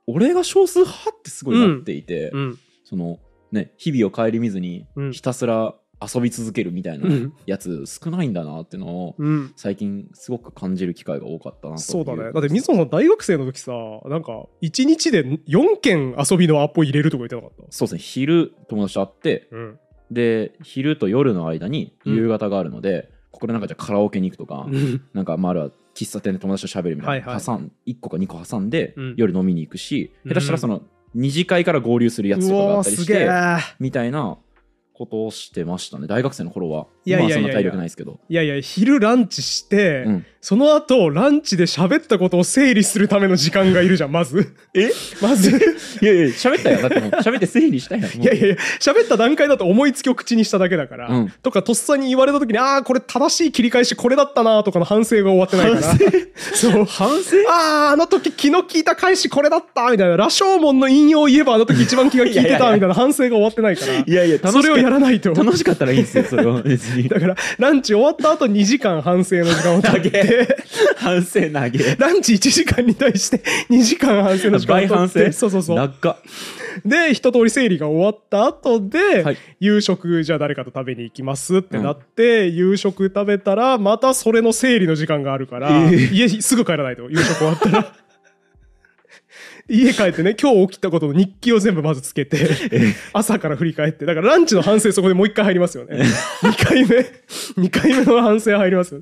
[0.08, 2.60] 俺が少数派ってすごいなっていて、うん。
[2.84, 3.20] その
[3.52, 7.34] ね日々を顧みずにうんひたすら遊び続けるみたいなうん。
[7.46, 9.54] やつ少ないんだなっていうのをうん。
[9.56, 12.30] 最近すごく感じる機会が多かったなとそうだね。
[12.30, 13.72] いだって水野さん大学生の時さ、
[14.06, 19.56] なんか1日で4件遊びのアポ入れるとか言ってなかっそうですね昼友達と会ってた。
[19.58, 19.80] うん。
[20.12, 22.16] で昼と夜の間にうん。
[22.16, 25.02] 夕方があるので、ここでなんかじゃあカラオケに行くとか、うん。
[25.14, 27.46] なんかまああるいは喫茶店で友達と喋るみたいな、はいはい。
[27.46, 29.14] 挟ん1個か2個挟んで、うん。
[29.18, 30.30] 夜飲みに行くしうん。
[30.30, 30.82] 下手したらその
[31.14, 33.58] 二次会から合流するやつうとかがあったりしてえ。
[33.80, 34.38] みたいな
[34.94, 36.08] ことをしてましたね。
[36.08, 36.88] 大学生の頃は。
[37.06, 38.20] いやいやいやそんな体力ないですけど。
[38.28, 44.56] いやいや、昼ランチして、うんその後、ランチで喋ったことを整理するための時間がいるじゃん、まず。
[44.74, 44.90] え？
[45.22, 45.50] まず。
[46.02, 55.98] いやいや喋ったよだってもう 喋って整理したいやんいやいやいや、喋った段階だと思いつきを口にしただけだから、うんとか、とっさに言われた時に、ああ、これ正しい切り返しこれだったなとかの反省が終わってないから。
[56.54, 56.86] そう。
[56.86, 57.36] 反省？
[57.50, 63.94] ああ、あの時気の利いた返しこれだったみたいな、羅生門の引用を言えばあの時一番気が利いてたみたいな反省が終わってないから。
[63.94, 65.34] いやいやそれをやらないと。
[65.34, 70.29] 楽しかったらいいんですよそれは別にだから、ランチ終わった後2時間反省の時間を取っ投
[70.98, 71.96] 反省投げ。
[71.96, 75.40] ランチ1時間に対して2時間反省の時間を取って、省。
[75.40, 75.76] そうそうそう。
[75.76, 76.18] 長っ。
[76.86, 79.38] で、一通り整理が終わった後で、はい。
[79.60, 86.12] 夕食じゃあ誰かと食べに行きますってなって、夕食食べたら、またそれの整理の時間があるから、えー。
[86.12, 87.94] 家すぐ帰らないと、夕食終わったら。
[89.70, 92.50] 家帰ってね、今日起きたことの日記を全部まずつけて、
[93.14, 96.04] 朝から振り返って、だからランチの反省そこでもう一回入りますよね。
[96.42, 96.96] 2回目、
[97.68, 99.02] 2回目の反省入りますよ。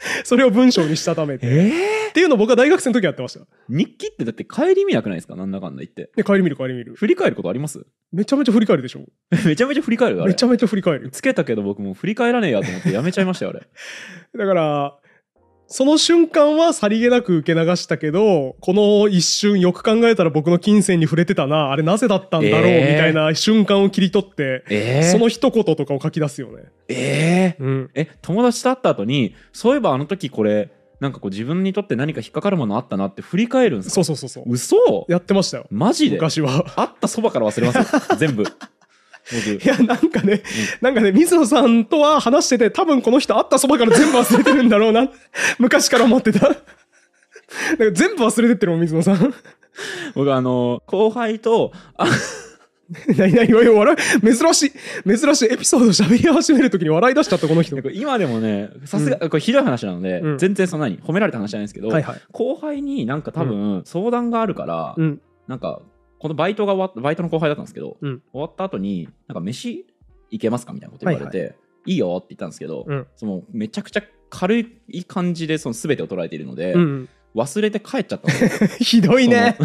[0.24, 1.46] それを文章にしたためて。
[1.46, 3.46] えっていうのを僕は大学生の時やってました。
[3.68, 5.36] 日記ってだって帰り見なくないですか？
[5.36, 6.94] なんだかんだ言ってで、帰り見る帰り見る。
[6.96, 7.86] 振り返ることあります？
[8.12, 9.00] めちゃめちゃ振り返るでしょ。
[9.46, 11.10] めちゃめちゃ振り返るめちゃめちゃ振り返る。
[11.10, 13.66] つけたけど僕もう振り返らねえやと思ってやめちゃいましたよあれ
[14.38, 14.96] だから、
[15.72, 26.64] その瞬間はさりげなく受け流したけど、この一瞬よく考えたら僕の金銭に触れてたな、あれなぜだったんだろう、えーみたいな瞬間を切り取って、えその一言とかを書き出すよね。
[26.88, 27.90] えーうん。
[27.94, 34.02] え友達と会った後にそういえばあの時これなんかこう自分にとって何か引っかかるものあったなって振り返るんですか？
[34.02, 34.52] そうそうそうそう。
[34.52, 34.76] 嘘？
[35.08, 35.66] やってましたよ。
[35.70, 36.16] マジで？
[36.16, 36.64] 昔は。
[36.74, 38.52] 会ったそばから忘れますよ全部僕
[39.32, 40.42] いや、なんかね、
[40.80, 45.08] なんかね、水野さんとは話してて、多分この人会ったそばから全部忘れてるんだろうな。
[45.58, 46.48] 昔から思ってた。
[46.48, 46.64] なんか
[47.92, 49.34] 全部忘れてってるもん、水野さん。
[50.14, 52.06] 僕あの後輩とあ
[53.16, 57.76] 何々おい笑い、珍しい、珍しいエピソード喋り始めるときに笑い出しちゃった、この人。
[57.76, 62.20] なんか今でもねさすが、これひどい話なので、うん全然そんなに褒められた話じゃないんですけど、はいはい。
[62.32, 65.20] 後輩になんか多分相談があるから、うん。
[65.46, 65.82] なんか
[66.20, 69.86] このバイトが終わバイトの後輩だったんですけど、うん終わった後になんか飯
[70.30, 71.56] 行けますかみたいなこと言われて、
[71.86, 73.06] いい、よって言ったんですけど、うん。
[73.16, 77.08] そのめちゃくちゃ軽い感じでその全てを捉えているので、うん。
[77.34, 78.28] 忘れて帰っちゃった
[78.82, 79.56] ひどいね。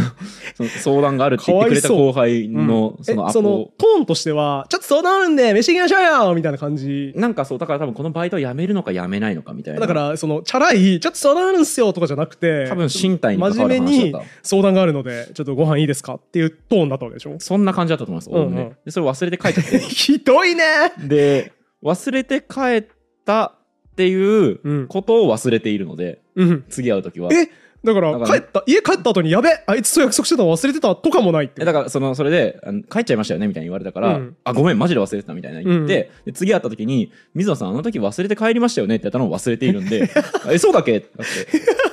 [0.84, 3.34] 相談があるって言ってくれた後輩のえそのアポ。
[3.34, 7.12] そのトーンとしては、ちょっと相談あるんで、飯行きましょうよみたいな感じ。
[7.16, 9.80] なんかそうだから多分このバイトを辞めるのか辞めないのかみたいな。
[9.80, 16.16] だから、その、チャラい、ちょっと相談あるんすよとかじゃなくて、多分身体に真面目に相談があるので、ちょっとご飯いいですか？
[16.16, 17.36] っていうトーンだったわけでしょ。
[17.40, 18.76] そんな感じだったと思います、うんうん。
[18.86, 20.64] でそれ忘れて帰っちゃってひどいね
[21.00, 21.52] で
[21.84, 22.86] 忘れて帰っ
[23.26, 23.54] た
[23.96, 24.14] ってい
[24.52, 26.64] ううんことを忘れているのでうん。
[26.70, 27.30] 次会う時は。
[27.34, 27.50] え？
[27.86, 31.62] だから帰った、家帰った後に、やべあいつと約束してたの忘れてたとかもないって。
[31.62, 32.60] えだからそのそれで
[32.92, 34.36] 帰っちゃいましたよねみたいに言われたから、うん。
[34.44, 40.10] あごめんマジで忘れてたみたいな言って、で次会った時に水野さんあの時忘れて帰りましたよねって言ったのを忘れているんで
[40.50, 40.98] えそうだっけ？
[40.98, 41.86] ってなって。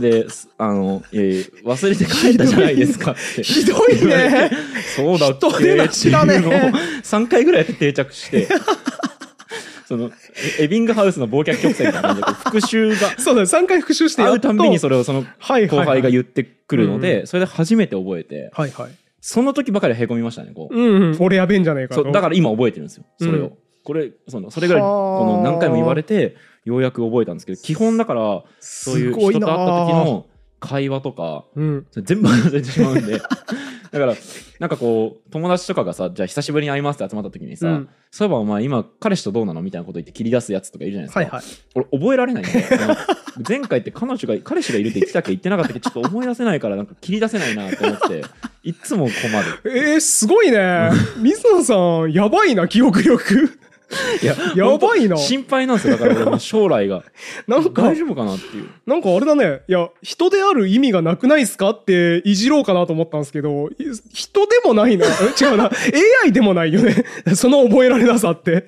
[0.00, 3.42] ですあのいやいや忘れて帰ったじゃないですかって。
[3.44, 4.50] ひどいね。
[4.96, 5.46] そうだっけ？
[5.48, 6.38] 人でなしだね。
[6.38, 6.70] っていうのを
[7.02, 8.48] 3回ぐらいやって定着して
[9.88, 10.10] その
[10.60, 14.34] エエビングハウスの忘却曲線みたいな感じで 復習がそうだね、3回復習してやっと。
[14.34, 18.90] 会うたんびにそれをその後輩が言ってくるので、うんそれで初めて覚えてはいはい。
[19.22, 23.52] その時ばかりへこみましたねこう、うんうん、俺やべえんじゃねえかだから今覚えてるんですよそれを、うん
[23.84, 24.90] これそのそれぐらいはあ。
[24.90, 30.26] この何回も言われてようやく覚えたんですけど基本だからそういう人と会った時の
[30.60, 31.86] 会話とかうん。
[31.96, 33.22] 全部忘れてしまうんで
[33.90, 34.14] だから
[34.58, 37.88] なんかこう友達とかがさじゃあ久しぶりに会いますって集まった時にさ、うん。
[38.10, 41.42] そういえばお前今彼氏とどうなのみたいなこと言って切り出すやつとかいるじゃないですか、はいはい。
[41.74, 42.96] 俺覚えられないんだよ
[43.46, 48.22] 前回って彼女が彼氏がいるって言ってたっけ言ってなかったっけちょっと思い出せないからなんか切り出せないなと思って
[48.64, 49.60] いっつも困る。
[49.64, 50.90] えー、すごいね。
[51.18, 51.74] 水野さ
[52.04, 53.57] んやばいな記憶力
[54.22, 57.04] いや やばいな心配なんですよだから俺も将来が
[57.48, 59.60] なんか大丈夫かなっていうなんかあれだね。
[59.68, 63.74] いや、人である意味がなくないっすかっていじろうかなと思ったんですけど、い
[64.12, 65.06] 人でもないな。
[65.40, 65.70] え違うな。
[66.24, 67.04] AI でもないよね。
[67.34, 68.64] その覚えられなさって。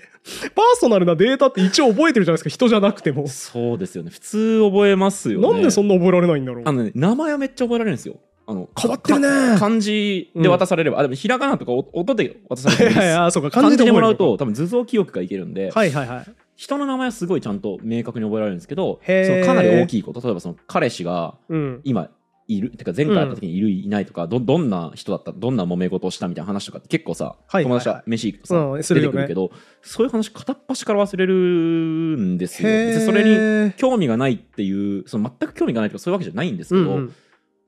[0.54, 2.50] パーソナルなデータって一応覚えてるじゃないですか。
[2.50, 3.26] 人じゃなくても。
[3.28, 6.62] そうですよね普通覚えますよねなんでそんな覚えられないんだろう。
[6.66, 8.16] あのね名前はめっちゃ覚えられるんですよ
[8.51, 9.29] あの変わってるね。
[9.55, 13.05] か漢字で渡されれば、あでもひらがなとかお音で渡されてもいいです。
[13.05, 13.51] いやいや、そうか。
[13.51, 15.71] 漢字でもらうと多分図像記憶がいけるんで。
[15.71, 16.25] はいはいはい。
[16.57, 21.81] 人の名前はすごいちゃんと明確に覚えられるんですけどそのかなり大きいこと例えばその彼氏がうん。
[21.85, 22.11] 今
[22.49, 32.69] いるてか前回会った時にいる、いないとかどどんな人だったどんな揉め事をしたみたいな話とかって結構さ、はい友達と飯行くとさ、うん出てくるけどそういう話片っ端から忘れるんですよ。
[33.01, 33.31] それに
[33.67, 37.15] に、興味がないっていうその全く興味がないとかそういうわけじゃないんですけど、うんうん、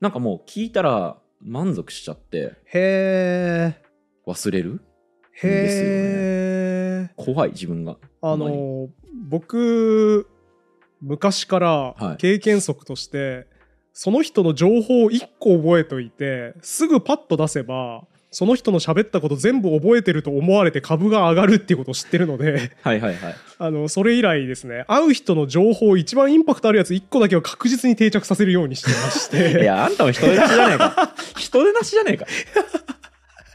[0.03, 3.73] なんかもう聞いたら満足しちゃってへ
[4.27, 4.81] 忘れる？
[5.41, 5.47] ー。
[5.47, 7.09] ですよへー。
[7.15, 7.95] 怖い自分が。
[8.21, 8.89] あのー
[9.29, 10.27] 僕
[10.99, 12.17] 昔からはい。
[12.17, 13.47] 経験則として、
[13.93, 18.03] その人の情報を1個覚えといてすぐパッと出せば
[18.33, 23.35] その人の喋ったこと全部覚えてると思われて株が上がるっていうことを知ってるのではいはいはい。
[23.59, 31.13] あのそれ以来ですね会う人の情報一番インパクトあるやつ1個だけは確実に定着させるようにしてまし いてやあんたも人手なしじゃねえか。
[31.37, 32.25] 人手なしじゃねえか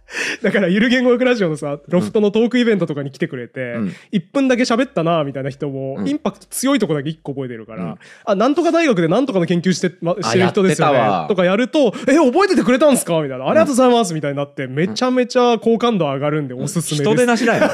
[0.43, 3.93] だからゆる言語学ラジオのさロフトのトークイベントとかに来てくれて、うん。
[4.13, 6.09] 1分だけ喋ったなみたいな人も、うん。
[6.09, 7.95] インパクト強いとこだけ1個覚えてるから、うん。
[8.25, 13.21] あなんとか大学でなんとかの研究して,、ま、してる人ですよねとかやるとえ覚えててくれたんすか？
[13.21, 13.47] みたいな。
[13.47, 17.71] ありがとうございますみたいになってめちゃめちゃ好感度上がるんでおすすめです、人手なしだよ。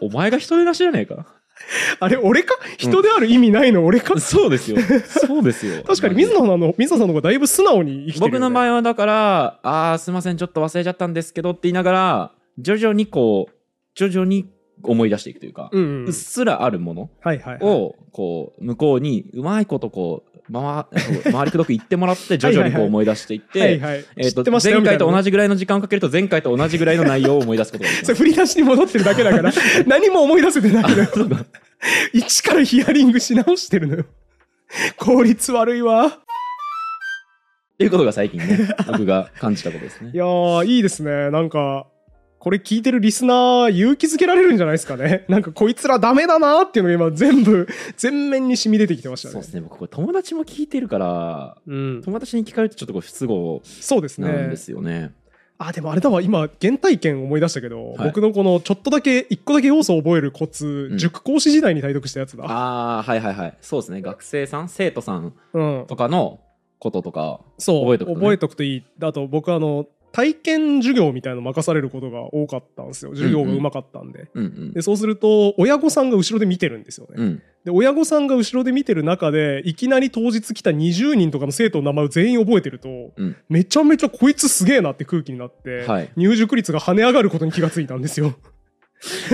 [0.00, 1.26] お前が人手なしじゃねえか
[2.00, 2.56] あれ俺か？
[2.76, 3.84] 人である意味ないの？
[3.84, 4.78] 俺か、そうですよ。
[5.06, 5.82] そうですよ。
[5.86, 13.54] 確かに水野さんの水野さんの方がだいぶ素直に生きてるよ、ね、僕の場合はだから「あーすいませんちょっと忘れちゃったんですけど」って言いながら徐々にこう
[13.94, 14.46] 徐々に
[14.82, 17.10] 思い出していくというか、うんうんうっすらあるもの
[17.60, 28.06] をこう向こうにうまいことこう回回りくどく言ってもらって 徐々にこう思い出していって前回と同じじぐらいの時間をかけると前回と同じぐらいの内容を思い出すことができます。
[28.06, 29.52] それ振り出しに戻ってるだけだから
[29.86, 31.08] 何も思い出せてないのよ。
[32.12, 34.04] 一からヒアリングし直してるのよ。
[34.96, 36.06] 効率悪いわ。
[36.06, 36.10] っ
[37.76, 40.10] ていうことが最近ね僕が感じたことですね。
[40.14, 41.30] いやーいいですね。
[41.30, 41.86] なんか
[42.44, 45.24] これ聞いてるリスナー勇気づけられるんじゃないですかね。
[45.32, 49.32] なんかこいつらダメだなーっていうのが今全部全面に染み出てきてましたね。
[49.32, 49.62] そうですね。
[49.62, 54.28] 僕友達も聞いてるからうん、友達に聞かれるとちょっとこう不都合そうですね。
[54.30, 55.12] なんですよね。
[55.56, 56.20] あでもあれだわ。
[56.20, 58.08] 今原体験思い出したけど、はい。
[58.08, 60.98] 僕のこのちょっとだけ一個だけ要素を覚えるコツ、うん。
[60.98, 62.44] 塾講師時代に体得したやつだ。
[62.44, 63.54] ああはいはいはい。
[63.62, 64.02] そうですね。
[64.02, 65.86] 学生さん生徒さんうん。
[65.86, 66.40] とかの
[66.78, 67.82] こととかそう。
[67.84, 68.20] 覚えとくとね。
[68.20, 68.84] 覚えとくといい。
[69.00, 73.10] あと僕あの体験授業みたいなの任されることが多かったんですよ。
[73.10, 74.72] 授業がうまかったんで,、うんうん。
[74.72, 77.42] でそうすると親御さんが後ろで見てるんですよね、うん。
[77.64, 83.36] で親御さんが後ろで見てる中でいきなり当日来た20人とかの生徒の名前を全員覚えてると、うん。
[83.48, 86.10] めちゃめちゃこいつすげえなって空気になって、はい。
[86.14, 88.34] 入塾率が跳ね上がることに気がついたんですよ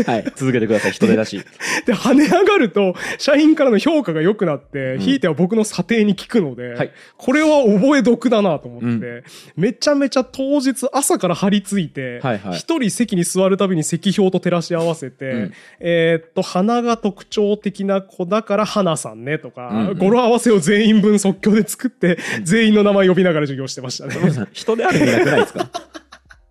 [0.07, 0.25] はい。
[0.37, 0.93] 続けてください。
[0.93, 1.43] 人手だし。
[1.87, 4.99] で跳ね上がると社員からの評価が良くなって、うん。
[5.01, 6.91] ひいては僕の査定に効くので、はい。
[7.17, 9.23] これは覚え得だなと思って、うん。
[9.57, 12.59] めちゃめちゃ当日朝から張り付いてはいはい。
[12.59, 15.53] 一、人席に座るたびに席表と照らし合わせて、うん。
[15.81, 19.99] えーっと鼻が特徴的な子だから花さんねとか、うんうん。
[19.99, 24.15] 語呂合わせを全員分即興で作って、全員の名前呼びながら授業してましたね。
[24.53, 25.71] 人である意味なくないですか？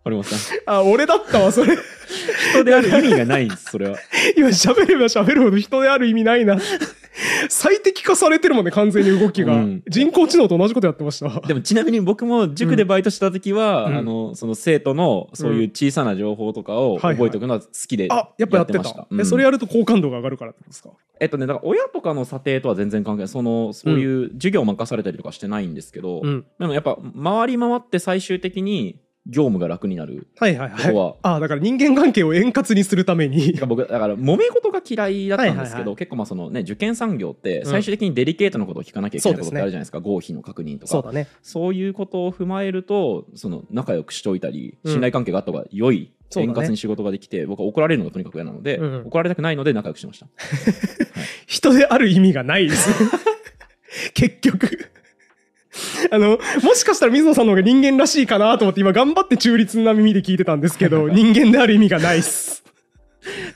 [0.10, 1.78] 堀本さんあ俺だったわそれ。
[2.52, 3.98] 人である意味がないんですそれは。
[4.36, 6.58] 今喋れば喋るほど人である意味ないな。
[7.50, 9.84] 最適化されてるもんね完全に動きが、うん。
[9.88, 11.42] 人工知能と同じことやってました。
[11.48, 13.98] でもちなみに僕も塾でバイトした時は、うん。
[13.98, 17.16] あのその生徒のそういう小さな情報とかをはいはい。
[17.16, 18.80] 覚えておくのは好きであやっぱやってた。
[18.80, 19.08] ました。
[19.10, 19.22] うん。
[19.22, 20.90] えそれやると好感度が上がるからってことですか？
[21.20, 23.28] えっとねだから親とかの査定とは全然関係ない。
[23.28, 26.46] そのそういう授業を任されたりとかしてないんですけど、うん。
[26.58, 30.94] でもやっぱ回り回って最終的に業務が楽になるはいはいはい。
[30.94, 31.16] は。
[31.22, 33.54] あだから人間関係を円滑にするために。
[33.54, 35.96] てか僕だから揉め事が嫌いだったんですけど、はいはいはい。
[35.98, 40.88] 結構まあそのね受験産業ってん最終的にデリケートなことを聞かなきゃいけないことってあるじゃないですか合否の確認とか。
[40.88, 41.28] そうだね。
[41.42, 46.52] そういうことを踏まえるとその仲良くしておいたりうん信頼関係があった方が良い、そうだね。
[46.52, 50.28] 円滑に仕事ができて僕は怒られるのがとにかく嫌なので、うん怒られたくないので仲良くしてました。
[51.46, 52.90] 人である意味がないです。
[54.14, 54.90] 結局
[56.12, 62.64] あの、もしかしたら水野さんの方が人間らしいかなと思って今頑張って中立な耳で聞いてたんですけど、 人間である意味がないっす。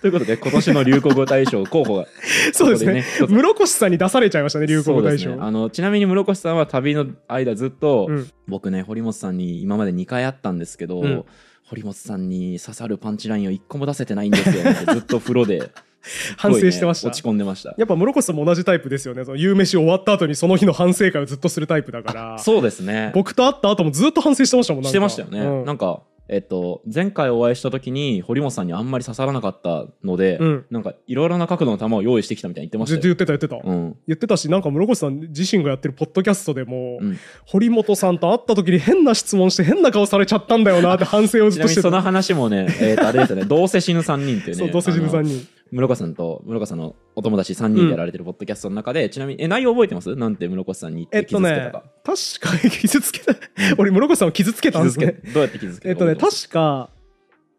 [0.01, 2.05] ということで今年の流行語大賞候補が。
[2.51, 3.03] そうですね。
[3.27, 5.31] 室越さんに出されちゃいましたね、流行語大賞。
[5.31, 5.37] ね。
[5.39, 8.27] あのちなみに室越さんは旅の間ずっと、うん。
[8.47, 11.25] 僕ね堀本さんに今まで2回会ったんですけど、うん。
[11.63, 15.71] 堀本さんに刺さるパンチラインを1個も出せてないんですよってずっと風呂で
[16.37, 17.07] 反省してました。
[17.09, 19.25] 落ち込んでましたやっぱ室越さんも同じタイプですよね。
[19.25, 22.39] その夕飯終わった後にその日の反省会をずっとするタイプだから。
[22.39, 33.69] そうですね僕と会った後もずっと反省してましたもんなんかしてましたよね、うんなんかえっと前回お会いした時に堀本さんにあんまり刺さらなかったので、うんなんかいろいろな角度の球を用意してきたみたいに言ってまずっとしたよ言ってた言ってた。
[33.69, 41.81] うん言ってたし、なんか室越さん自身がやってるポッドキャストでも、うん堀本さんと会った時に変な質問して変な顔されちゃったんだよなって反省をずっとしてた。
[41.89, 45.47] その話もね、えー、とあれですよね、 どうせ死ぬ3人っていうね、そう、どうせ死ぬあの3人。
[45.73, 50.15] 室岡さんと室岡さんのお友達3人でやられてるポッドキャストの中で、ちなみに、え、内容覚えてます？
[50.15, 53.35] なんて室岡さんに言っえってとね傷つけたか。、確かに傷つけた。
[53.81, 55.19] 俺、室越さんを傷つけたんですね。
[55.33, 55.89] どうやって傷つけた？
[55.89, 56.91] えっとね、確か、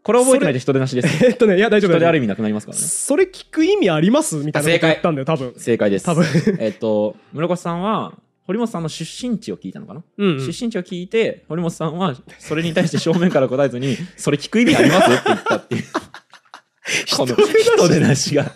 [0.04, 1.26] これ覚えてないと人手なしです。
[1.26, 1.90] えっとね、いや、大丈夫。
[1.90, 2.84] 人である意味なくなりますからね。
[2.84, 4.36] それ聞く意味あります？
[4.36, 5.54] みたいなこと言ったんだよ、多分。
[5.56, 6.04] 正解です。
[6.04, 6.24] 多分
[6.60, 15.10] えっと、室岡さんは、堀本さんの出身地を聞いたのかな、うんうん出身地を聞いて、堀本さんはそれに対して正面から答えずに、それ聞く意味あります？
[15.10, 15.84] って言ったっていう。
[17.16, 18.52] この人手なしが。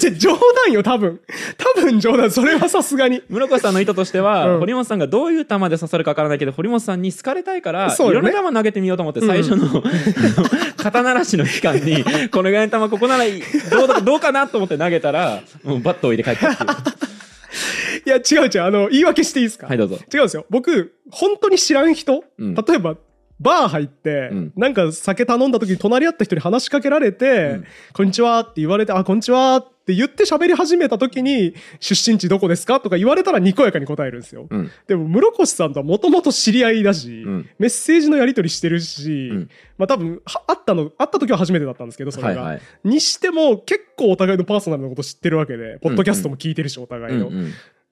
[0.00, 1.20] じゃ冗談よ、多分。
[1.56, 2.28] 多分冗談。
[2.32, 3.22] それはさすがに。
[3.28, 9.82] 室岡さんの意図としては、うん堀本さんがどういう球で刺さるかわからないけど堀本さんに好かれたいから、ねいろんな球投げてみようと思って最初の,、あの
[10.76, 16.70] 肩慣らしの期間にこのぐらいの球ここならいいどうだどうかなと思って投げたらもうバットを置いて帰ったっていう
[18.06, 18.62] いや、違う違う。
[18.64, 19.66] あの、言い訳していいですか？
[19.68, 20.44] はいどうぞ違うんですよ。
[20.50, 22.96] 僕、本当に知らん人、うん例えば、
[23.44, 24.52] バー入って、うん。
[24.56, 27.64] なんか酒頼んだ時に隣り合った人に話しかけられて、うん。
[27.92, 34.46] こんにちはって言われて、あ、こんにちはって言って喋り始めた時に、出身地どこですかとか言われたらにこやかに答えるんですよ。
[34.48, 34.70] うん。
[34.86, 37.48] でも、室越さんとはもともと知り合いだし、うん。
[37.58, 39.50] メッセージのやり取りしてるし、うん。
[39.76, 42.42] まあ多分、は会ったの、会った時は初めてだったんですけど、それが。
[42.42, 42.62] はいはい。
[42.88, 47.30] にしても、結構お互いのパーソナルのこと知ってるわけで、ポッドキャストも聞いてるし、お互いの。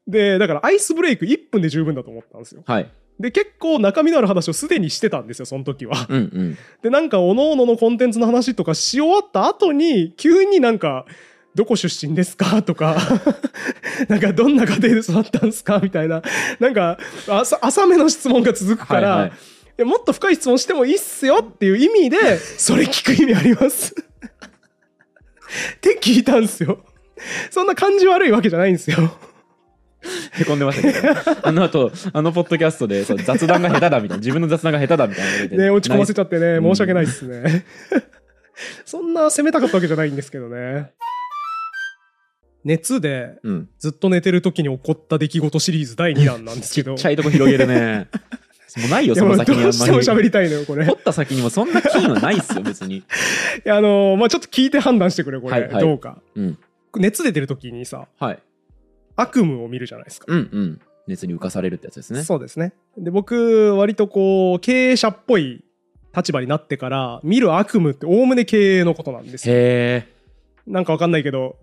[0.07, 2.63] で、だからアイスブレイク1分で十分だと思ったんですよ。
[2.67, 6.07] はいで、結構中身のある話をすでにしてたんですよ、その時は。
[6.09, 11.07] うんうんで、なんか、おのののコンテンツの話とかし終わった後に、急になんか、
[11.55, 12.63] どこ出身ですか？
[12.63, 12.97] とか、
[14.09, 15.79] なんか、どんな家庭で育ったんですか？
[15.83, 16.23] みたいな、
[16.59, 16.99] なんか、
[17.29, 23.95] 浅浅めの質問が続くから、はいはいいやもっと深い質問してもいいっすよっていう意味で、それ聞く意味あります。
[25.77, 26.85] って聞いたんですよ。
[27.51, 29.17] そんな感じ悪いわけじゃないんですよ。
[30.33, 37.65] へこんでましたけど あの後あのポッドキャストでそう雑談が下手だみたいな自分の雑談が下手だみたいなね、落ち込ませちゃってね、うん申し訳ないですね。
[38.85, 40.91] そんな責めたかったわけじゃないんですけどね。
[42.65, 46.95] 熱でうんずっと寝てる時に起こった出来事シリーズ第2弾なんですちけど。
[46.95, 48.09] っちゃいとこ広げるね
[48.79, 50.85] もうないよその先にあんまどうしても喋りりたいのよ、これ。
[50.85, 53.03] い掘った先にもそんな金はないっすよ別に
[53.65, 55.53] や、あのーまあちょっと聞いて判断してくれ、これ。
[55.53, 56.21] はいはいどうか。
[56.37, 56.59] うん
[56.97, 58.39] 熱出てる時にさ、はい
[59.17, 60.27] 悪夢を見るじゃないですか。
[60.29, 62.73] うんうん熱に浮かされるってやつですねそうですね。
[62.97, 65.65] で、僕、割とこう、経営者っぽい
[66.17, 69.55] 立場になってから、見る悪夢っておおむね経営のことなんですよ。
[69.55, 70.13] へえ
[70.65, 71.57] なんかわかんないけど、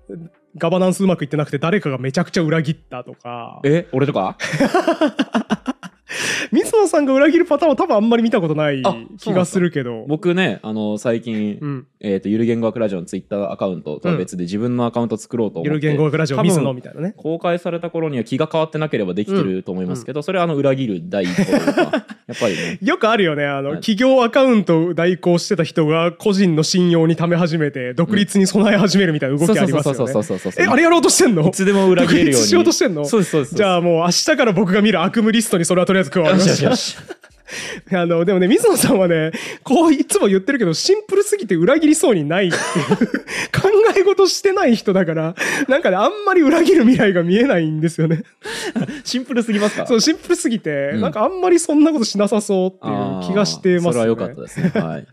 [0.57, 4.37] ガバナンスうまくいってなくて誰かがめちゃくちゃ裏切ったとか、え俺とか？
[6.51, 10.05] 水野さんが裏切るパターンは多分あんまり見たことないあ気がするけど。
[10.07, 11.87] 僕ねあの最近、うん。
[11.99, 17.13] えっ、とゆる言語学ラジオのツイッターアカウントとは別で自分のアカウント作ろうと思って、ゆる言語学ラジオ水野みたいなね。
[17.17, 22.77] 公開された頃には気が変わってなければできてると思いますけど、それはあの裏切る第一歩とか やっぱりね。
[22.81, 23.45] よくあるよね。
[23.45, 23.77] あの、はい。
[23.79, 30.13] 企業アカウントを代行してた人が個人の信用に貯め始めて、独立に備え始めるみたいな動きありますよそうそうね。
[30.13, 31.47] そうそうそうえ、あれやろうとしてんの？
[31.47, 32.41] いつでも裏切れるように。
[32.41, 33.55] 独立しようとしてんのそうですそうです。
[33.55, 36.55] じゃあもう明日から僕が見る悪夢リストにそれはとりあえず加わりよました。
[36.55, 37.18] しよしよし
[37.91, 39.31] あの、でもね、水野さんはね、
[39.63, 43.07] こういつも言ってるけど、シンプルすぎて裏切りそうにないっていう。
[43.51, 45.35] 考え事してない人だから、
[45.67, 48.23] なんかね、あんまり裏切る未来が見えないんですよね。
[49.03, 49.85] シンプルすぎますか？
[49.87, 51.01] そう、シンプルすぎて、うん。
[51.01, 53.93] なんかあんまりそんなことしなさそうっていう気がしてますよね。
[53.93, 54.71] それは良かったですね。
[54.73, 55.07] はい。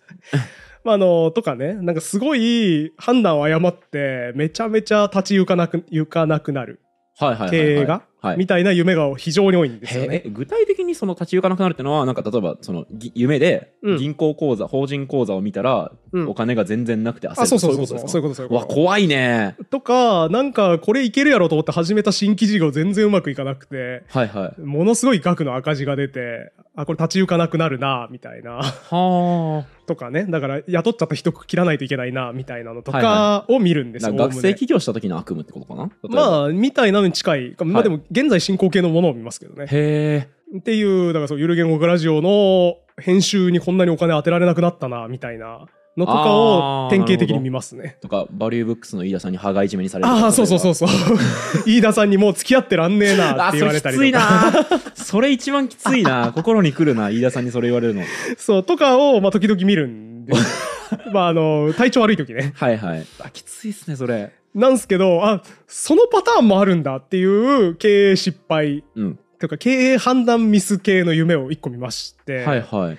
[0.84, 6.80] まあ、あの、とかね、なんかすごい判断を誤って、めちゃめちゃ立ち行かなく、行かなくなる
[7.18, 10.24] 経営が、はいみたいな夢が非常に多いんですよね。
[10.26, 18.08] 具体的にその立ち行かなくなるっていうのはなんか例えばそのぎ夢でうん銀行口座、法人口座を見たら、うんお金が全然なくて焦るあ、そうそうそうそう。
[18.08, 18.60] そういうこと、そういうこと。
[18.62, 28.60] わ怖いねとか、なんかこれいけるやろうと思って始めた新規事業全然うまくいかなくて、はいはいものすごい額の赤字が出て、あ、これ立ち行かなくなるな、みたいな。
[28.62, 30.26] は とかね。
[30.28, 34.14] だから雇っちゃった人切らないといけないな、みたいなのとはいかを見るんですよ。
[34.14, 35.84] あ学生おおむね起業した時の悪夢ってことかな？
[35.84, 37.56] あまあ、みたいなのに近い。
[37.64, 39.64] まあでも、現在進行形のものを見ますけどね。
[39.64, 45.66] へえっていう、だからそう、ゆる言語学ラジオの編集にこんなにお金当てられなくなったな、みたいな
[45.96, 47.96] のとかを典型的に見ますね。
[48.00, 50.24] とか、バリューブックスの飯田さんに羽交い締めにされるとか。
[50.24, 50.88] ああ、そうそうそうそう。
[51.66, 54.52] 飯田さんにもう付き合ってらんねえなあ、って言われたりそれきついとか。
[54.70, 58.02] なそれ一番きついな 心に来るな飯田さんにそれ言われるの。
[58.36, 60.34] そう、とかを、まあ、時々見るんで。
[61.12, 62.52] まあ、あの、体調悪い時ね。
[62.56, 63.06] はいはい。
[63.20, 64.32] あ、きついっすね、それ。
[64.54, 69.18] なんすけど、あ、そのパターンもあるんだっていう経営失敗うん。
[69.38, 72.98] というか経営判断ミス系の夢を一個見まして、はいはい。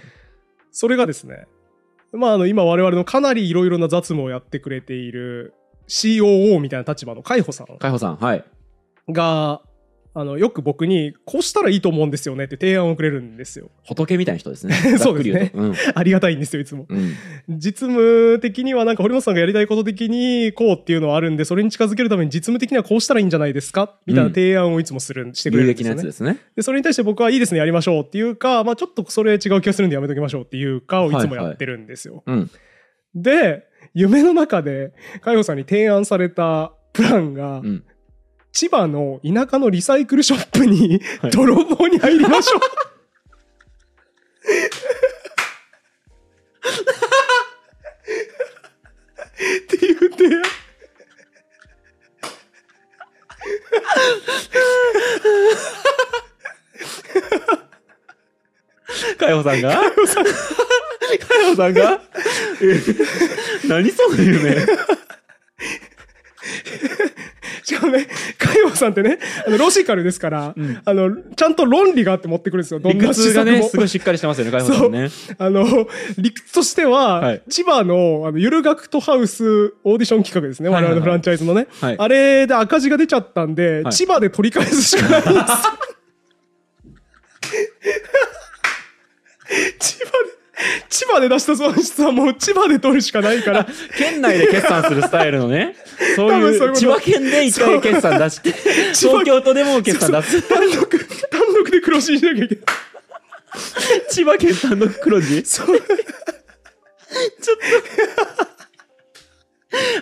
[0.71, 1.47] それがですね、
[2.17, 5.53] まあ、あの、今我々のかなりいろいろな雑務をやってくれている
[5.87, 8.45] COO みたいな立場の海保さん海保さん、はい。
[9.09, 9.61] が、
[10.19, 13.69] あの、よく僕に、こうしたらいいと思うんですよねって提案をくれるんですよ。
[13.85, 14.73] 仏みたいな人ですね。
[14.97, 15.75] そうですねうと。
[15.93, 16.87] ありがたいんですよ、いつも。
[16.89, 16.97] うん。
[16.97, 17.59] うん。
[17.59, 23.99] 実務的にはなんか堀本さんがやりたいこと的にこうっていうのはあるんで、それに近づけるために実務的にはこうしたらいいんじゃないですか？
[24.07, 26.05] みたいな提案をいつもする、してくれ有るんですよね益なやつ。
[26.05, 26.37] ですね。
[26.55, 32.23] で、それに対して僕はいいですね、やりましょうっていうか、まあちょっとそれ違う気がするんでやめときましょうっていうかをいつもやってるんですよ。
[32.25, 32.49] うん。
[33.13, 37.83] で、夢の中で、海保さんに提案されたプランが、うん。
[38.57, 41.29] 千葉の田舎のリサイクルショップにはい。
[41.37, 42.59] 泥棒に入りましょう。
[49.37, 50.41] っていう提案。
[59.19, 59.81] 海保さんが？
[59.81, 60.25] 海保さん。
[61.55, 62.01] さんが？
[62.63, 62.81] え
[63.67, 64.65] 何その夢。
[67.67, 68.07] しかもね、
[68.77, 72.79] さんってね、あのロジカルですから、んあの、ちゃんと論理があって持ってくるんですよ。
[72.79, 73.69] どん理な施屈がね、策も。
[73.69, 75.09] すごいしっかりしてますよね、海保さんね。
[75.37, 75.65] あの、
[76.17, 80.69] 理屈としては、はい千葉の、あの、ゆるがくとハウスオーディション企画ですね。
[80.69, 81.67] 我々のフランチャイズのね。
[81.81, 85.37] はいあれで赤字が出ちゃったんで、はい千葉で取り返すしかないんですよ。
[89.79, 90.36] 千葉で、
[90.89, 95.75] 千葉で出した損失はもう千葉で取るしかないから、県内で決算するスタイルのね、
[96.15, 100.41] そういう千葉県で一回決算出して、東京都でも決算出す。
[100.49, 100.87] 単独、
[101.29, 102.65] 単独で黒字にしなきゃいけない。
[104.09, 105.45] 千葉県単独黒字？
[105.45, 105.81] そう。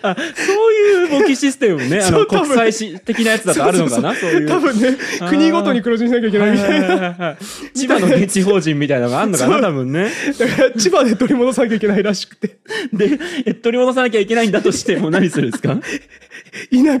[0.02, 0.22] あ、そ
[0.70, 4.48] ういう簿記システムね、 あの、国際し的なやつだとあるのかなそういう。
[4.48, 4.96] 多分ね、
[5.28, 7.36] 国ごとに黒字にしなきゃいけないみたいな。
[7.74, 10.10] 千葉の現地法人みたいなのがあるのかな多分ね。
[10.38, 12.58] だから千葉で取り戻さなきゃいけないらしくて、
[12.92, 15.76] で、え取り戻さなきゃいけないんだとしても何するんですか？
[15.78, 15.80] 田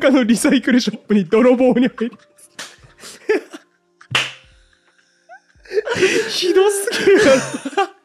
[0.02, 2.26] 舎のリサイクルショップに泥棒に入ります。
[6.30, 7.30] ひどすぎるか
[7.82, 7.95] ら。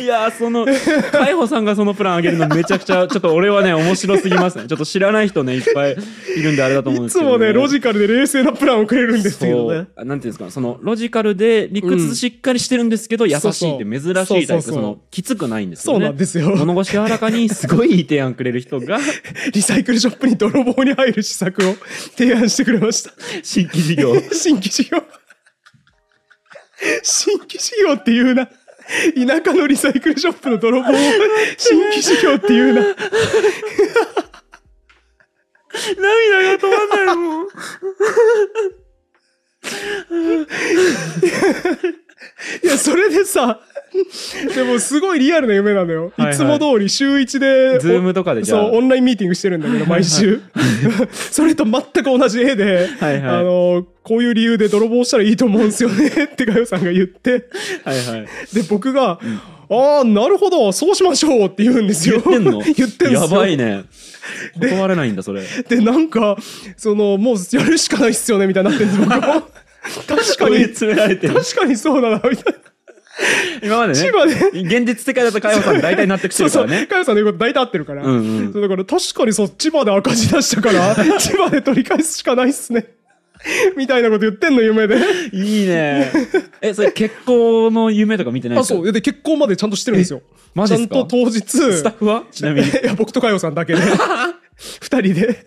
[0.00, 0.66] いやー、その、
[1.12, 4.66] 海保さんがそのプランあげるのめちゃくちゃ、ちょっと俺はね、面白すぎますね。
[4.68, 5.96] ちょっと知らない人ね、いっぱい
[6.36, 9.86] いるんであれだと思うんですけど、いつもね、ロジカルで冷静なプランをくれるんですけどね。
[9.96, 16.06] そうなんていうんですか、その、ロジカルで理屈しっかりしてるんですけど、優しいって珍しいタイプ、そうそうそうその、きつくないんですそうよね。
[16.06, 16.50] なんですよ。
[16.54, 18.98] 物腰柔らかにすごいいい提案くれる人が、
[19.52, 21.74] リサイクルショップに泥棒に入る施策を
[22.16, 23.12] 提案してくれました。
[23.42, 24.14] 新規事業。
[24.32, 25.02] 新規事業。
[27.02, 28.48] 新規事業っていうな。
[28.88, 30.92] 田舎のリサイクルショップの泥棒を
[31.56, 32.82] 新規事業っていうな。
[35.96, 37.48] 涙が止まんないもん。
[42.62, 43.60] いや、それでさ、
[44.54, 46.12] でもすごいリアルな夢なのよ。
[46.16, 50.40] はいはいいつも通り週一で、ズームとかでそう、オンラインミーティングしてるんだけど、毎週。
[51.30, 57.48] それと全く同じ絵で、はいはいあの、こういう理由で泥棒したらいいと思うんですよね ってガヨさんが言って、
[57.84, 58.28] はいはい。
[58.54, 59.18] で、僕が、
[59.70, 62.22] ああ、なるほど、そうしましょうって言うんですよ。
[62.24, 62.60] 言ってんの？
[62.60, 63.20] 言ってんすよ。
[63.20, 63.84] やばいね。
[64.58, 65.42] 断れないんだ、それ。
[65.68, 66.36] で、なんか、
[66.76, 69.42] その、もうやるしかないっすよね、みたいになってるんです、僕も。
[70.06, 71.34] 確かに、詰められてる。
[71.34, 72.58] 確かにそうだな、みたいな。
[73.62, 76.86] 今までね千葉で、現実世界だと海保さん大体納得してそうそう、るからね。
[76.86, 78.04] かよさんの言うこと大体合ってるから。
[78.04, 82.86] うんうんそうだから確かにそっちまで赤字出したから、 千葉で取り返すしかないっすね。
[83.76, 84.96] みたいなこと言ってんの、夢で。
[85.32, 86.10] いいね。
[86.60, 88.74] え、それ結婚の夢とか見てないであ、すか？
[88.80, 88.92] そう。
[88.92, 90.22] で、結婚までちゃんとしてるんですよ。
[90.54, 90.94] マジっすか？
[90.94, 91.40] ちゃんと当日。
[91.42, 92.22] スタッフは？
[92.30, 92.66] ちなみに。
[92.70, 93.80] いや、僕とかよさんだけで。
[94.80, 95.44] 二人で。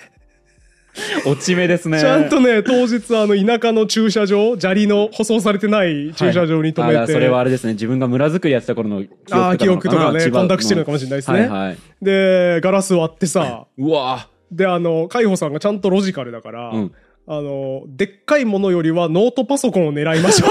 [1.25, 1.99] 落ち目ですね。
[1.99, 6.97] ちゃんとね、当日、あの、田舎の駐車場、砂利の舗装されてない駐車場に止めて。
[6.97, 7.73] あそれはあれですね。
[7.73, 11.39] 自分が村づくりやってた頃の記憶とかああ、記憶とかね、混濁してるのかもしれないですね。
[11.41, 11.77] はいはい。
[12.01, 16.91] で、ガラス割ってさ、うわで、あの、海保さんがちゃんとロジカルだから、うん
[17.27, 20.49] あの、でっかいものよりはノートパソコンを狙いましょう。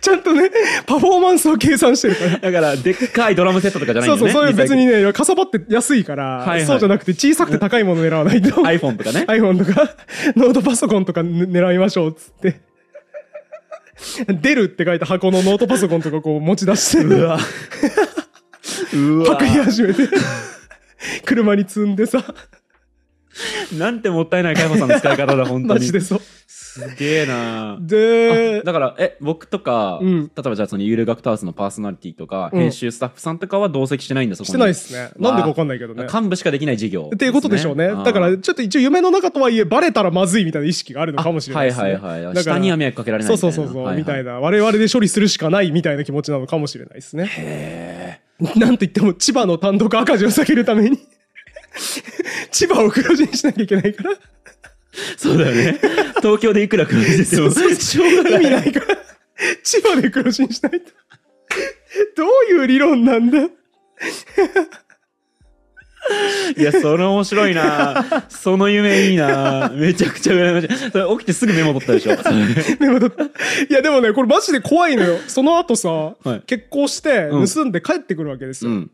[0.00, 0.50] ちゃんとね、
[0.86, 2.38] パフォーマンスを計算してるから。
[2.38, 4.32] だから、でっかいドラムセットとかじゃないんだよね。
[4.32, 8.50] そうそう、そういう別リにね、かさばって安いから、はいはいそうじゃなくて小さくて高いもの狙わないと。
[8.62, 9.24] iPhone とかね。
[9.28, 9.94] iPhone とか、
[10.36, 12.60] ノートパソコンとかね狙いましょうっつって。
[14.26, 17.38] 出るって書いた箱のノートパソコンとかこう持ち出して、うわ。
[18.94, 20.08] うわパクり始めて、
[21.24, 22.22] 車に積んでさ、
[23.78, 25.64] なんてもったいない海保さんの使い方だ、本当に。
[25.68, 26.20] マジでそう。
[26.46, 34.48] すげえなであ、だから、え、僕とか、うん例えばじゃあそのゆる学タウスのパーソナリティとか、うん編集スタッフさんとかは同席してないんだ、そこに。
[34.48, 35.10] してないっすね。
[35.18, 36.06] なんでかわかんないけどね。
[36.12, 37.88] 幹部しかできない事業、っていうことでしょうね。
[37.88, 41.82] だから、ちょっと一応夢の中とはいえ、バレたらまずいみたいな意識があるのかもしれないですね。
[41.82, 42.34] はいはいはい。
[42.34, 43.54] だから下には迷惑かけられないみたいな。
[43.54, 44.40] そうそうそうそう、はいはいみたいな。
[44.40, 47.26] 我々で処理するしかないみたいな気持ちなのかもしれないですね。
[47.26, 48.20] へ
[48.56, 50.98] なんといっても、千葉の単独赤字を避けるために、
[52.50, 54.16] 千葉を黒字にしなきゃいけないから、ー
[55.16, 55.78] そうだよね。
[56.16, 57.50] 東京でいくら黒字ですよ。
[57.50, 58.72] しょうが意味ない。
[58.72, 58.86] から、
[59.62, 60.90] 千葉で黒字にしないと。
[62.16, 63.38] どういう理論なんだ？
[66.56, 70.90] いや、それ面白いなその夢いいなめちゃくちゃ羨ましい。
[70.90, 72.16] それ起きてすぐメモ取ったでしょ。
[72.80, 73.22] メモ取った。
[73.24, 73.28] い
[73.70, 75.18] や、でもね、これマジで怖いのよ。
[75.28, 78.72] その後さ、い結婚して、うん盗んで帰ってくるわけですよ。
[78.72, 78.90] うん。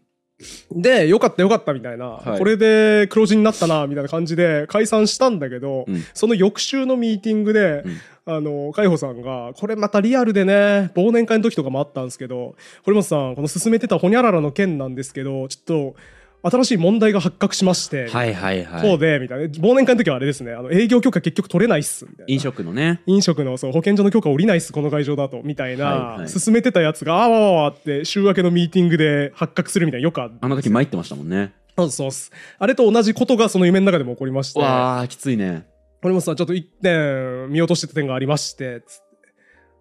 [0.71, 2.39] で、よかったよかったみたいな、はい。
[2.39, 6.05] これで黒字になったな、みたいな感じで解散したんだけど、うん。
[6.15, 8.35] その翌週のミーティングで、うん。
[8.37, 15.97] あの、海保さんが、これまたリアルでね、忘年会の時とかもあったんですけど、堀本さん、この進めてたホニャララの件なんですけど、ちょっと、
[16.43, 18.81] 新しい問題が発覚しまして、はいはいはい。
[18.83, 19.45] そうで、みたいな。
[19.47, 22.33] 忘年会の時はあれですね、あの、営業許可結局取れないっす、みたいな。
[22.33, 23.03] 飲食のね。
[23.07, 31.53] 飲食のそう保健所の許可下りないっすこの会場だとみたいな、はいはい進めてたやつがあわわわって週明けのミーティングで発覚するみたいなよくあるあの時参ってましたもんね。
[31.77, 35.67] そうそうっすあれと同じことがその夢の中でも起こりましてわあ、きついね。
[36.03, 39.05] 堀本さんちょっと一点見落としてた点がありましてつって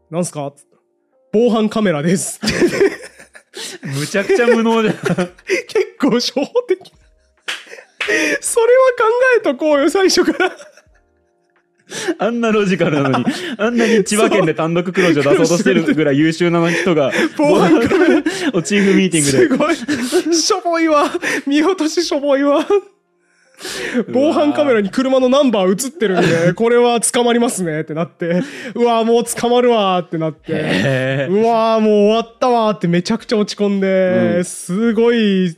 [0.09, 0.51] なんすか？
[1.33, 2.39] 防犯カメラです
[3.83, 4.95] むちゃくちゃ無能じゃん。
[5.05, 5.15] 結
[6.09, 6.91] 構初歩的
[8.41, 9.03] それは考
[9.37, 10.51] えとこうよ最初から。
[12.19, 13.25] あんなロジカルなのに、
[13.57, 18.23] あんなに千葉県で単独黒字を出そうと してるぐらい優秀な人が、防犯カメラ。
[18.53, 19.65] を チーフミーティングで。
[20.05, 20.35] すごい。
[20.35, 21.09] しょぼいわ。
[21.45, 22.65] 見落とししょぼいわ。
[24.13, 27.81] 防犯カメラに車のナンバー映ってるんで、これは捕まりますね。
[27.81, 28.43] ってなって、
[28.75, 34.45] うわもう捕まるわってなって、うわもう終わったわってめちゃくちゃ落ち込んで、うん。
[34.45, 35.57] すごい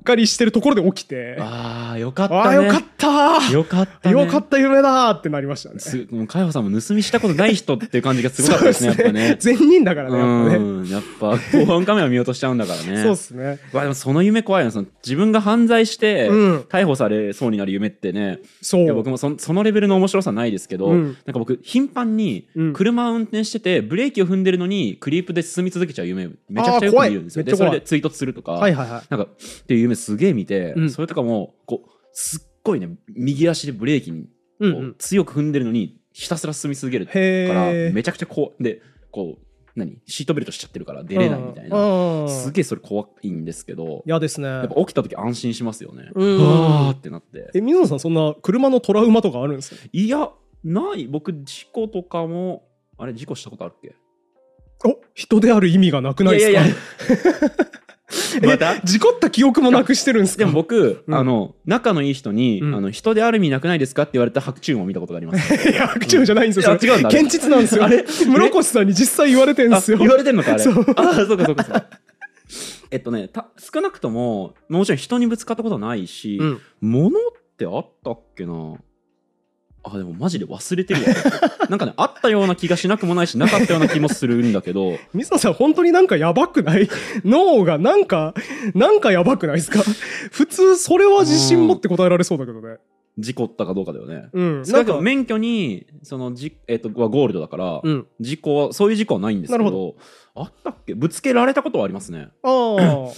[0.00, 2.40] かりしてるところで起きて、ああ、よかったね。
[2.40, 4.20] ああよかったよかったね。
[4.20, 5.80] よかった夢だってなりましたね。
[5.80, 9.36] すもう海保さんも盗みしたことない人っていう感じがすごかったですね、やっぱね。
[9.38, 10.56] 善人だからね、やっぱね。
[10.56, 13.02] うん、やっぱ防犯カメラ見落としちゃうんだからね。
[13.02, 13.58] そうっすね。
[13.72, 18.94] わでもその夢怖いなその自分が犯罪してうん逮捕されそうになる夢ってね、そう。
[18.94, 29.02] 僕もそそのレベルの面白さないですけど、うんなんか僕頻繁にうん車を運転しててブレーキを踏んでるのにクリープで進み続けちゃう夢めちゃくちゃよく見るんですよでそれで追突するとか、はいはいはい。
[29.08, 30.90] なんかっていう夢すげえ見て、うん。
[30.90, 34.28] それとかもこうすっごいね右足でブレーキにこ
[34.60, 34.94] う、うんうん。
[34.98, 37.92] 強く踏んでるのにひたすら進み続けるかへらー。
[37.92, 39.42] めちゃくちゃこうでこう
[39.76, 44.48] 何シートベルトしちゃってるから出れないみたいな、なすげえそれ怖いんですけど嫌ですね。
[44.48, 46.10] やっぱ起きた時安心しますよね。
[46.12, 46.38] うん。
[46.42, 47.50] わーってなって。
[47.54, 49.80] え、水野さん、そんな車のトラウマとかあるんですか？
[49.92, 50.30] いや、
[50.64, 51.06] ない。
[51.06, 52.64] 僕、事故とかも、
[52.98, 53.94] あれ、事故したことあるっけ？
[54.84, 56.50] お人である意味がなくないですか？
[56.50, 56.76] いやいやい
[58.42, 58.74] また？
[58.74, 60.40] え事故った記憶もなくしてるんですか？
[60.40, 65.54] でも僕、うんあの、仲のいい人に、うんあの、人である意味なくないですかって言われた白昼夢を見たことがあります。
[65.70, 66.78] いや、白昼じゃないんですよ。
[66.78, 67.84] それいや違うんだ現実なんですよ。
[67.84, 68.04] あれ？
[68.06, 69.98] 室越さんに実際言われてるんあですよ。
[69.98, 70.62] 言われてんのか、あれ？
[70.62, 71.86] そうあそうか、そうか、そうか。
[72.90, 77.22] えっとね、た少なくとも、もちろん人にぶつかったことはないし、うん物っ
[77.56, 78.74] てあったっけな？
[79.82, 81.08] あ、でもマジで忘れてるわ。
[81.70, 86.88] なんかね、あったような気がしなくもないし、なかったような気もするんだけど、 水野さん、本当になんかやばくない？
[87.24, 88.34] 脳がなんか、
[88.74, 89.80] なんかやばくないですか？
[90.30, 92.76] 普通、それは自信持って答えられそうだけどね。
[93.18, 94.28] 事故ったかどうかだよね。
[94.32, 94.62] うん。
[94.64, 98.06] 少なんくとも免許に、その、じ、えっ、と、はゴールドだから、うん。
[98.20, 99.96] 事故は、そういう事故はないんですけど、なるほ
[100.36, 100.94] あったっけ？
[100.94, 102.28] ぶつけられたことはありますね。
[102.42, 103.08] ああ。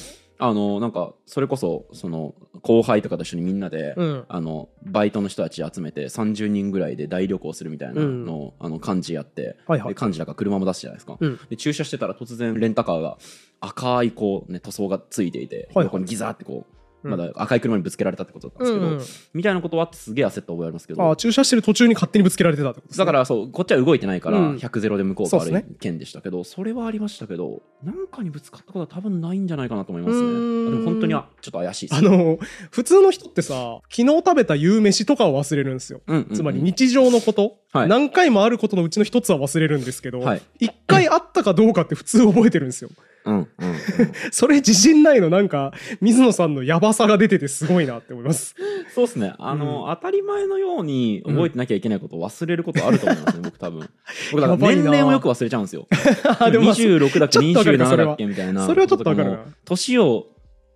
[0.45, 4.24] あの、なんか、それこそ、その、後輩とかと一緒にみんなで、うん。
[4.28, 11.16] あの、バイトの人たち集めて30人ぐらいで大旅行するみたいなのを、あの、幹事やって、はいはいで、幹事だから車も出すじゃないですか。
[11.20, 13.18] うんで、駐車してたら突然レンタカーが
[13.61, 16.64] 赤いこうね、塗装がついていて、はい横にギザーってこう、うん
[17.03, 19.05] まだ赤い車にぶつけられたってことだったんですけど、うんうん。
[19.34, 22.98] みたいなことはあってすげえ焦った覚えありますけどああ、駐車してる途中に勝手にぶつけられてたってことね。
[22.98, 24.57] だからそうこっちは動いてないからうん。
[24.57, 30.70] 100ゼロで向こうが悪い件でしたけどそれはありましたけどなんかにぶつかったことは多分ないんじゃないかなと思いますね。
[30.70, 31.98] でも本当にはちょっと怪しいです。
[31.98, 32.38] あの、
[32.70, 36.00] 普通の人ってさ、昨日食べた夕飯とかを忘れるんですよ。
[36.07, 36.36] うんうんうん。
[36.36, 37.88] つまり日常のこと、はい。
[37.88, 40.42] 何回もあることのうちの一つは忘れるんですけど、はい。
[40.61, 42.90] 一回あったかどうかって普通覚えてるんですよ。
[43.25, 43.77] うんうんうん
[44.33, 45.31] それ自信ないの？
[45.31, 48.55] なんか、水野さんのヤバさが出ててすごいなって思います。
[48.95, 49.35] そうですね。
[49.39, 53.89] あの、当たり前のように覚えてなきゃいけないことを忘れることあると思いますね、僕多分。
[54.33, 55.87] 僕だから年齢もよく忘れちゃうんですよ。
[56.41, 58.66] あでもまあ26だっけちょっとわかるかそ27れはだっけみたいな。
[58.66, 60.27] それはちょっとわかる年を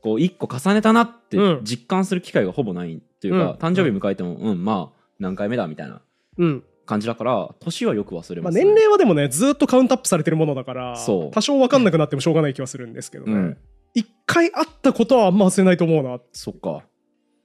[0.02, 6.00] こう1個重ねたなってうん実感する機会がほぼないっていうか、うん誕生日迎えても、うん、まあ、何回目だみたいな
[6.38, 6.62] うん。
[6.86, 13.32] 感じだから、年はよく忘れまあ、ます、年齢はでもね、ずっとカウントアップされてるものだから、多少わかんなくなってもしょうがない気はするんですけどね。
[13.32, 13.56] うん。
[13.94, 16.20] 一回あったことはあんま忘れないと思うな。
[16.32, 16.84] そっか。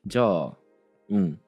[0.05, 0.53] じゃあ、
[1.09, 1.39] うん。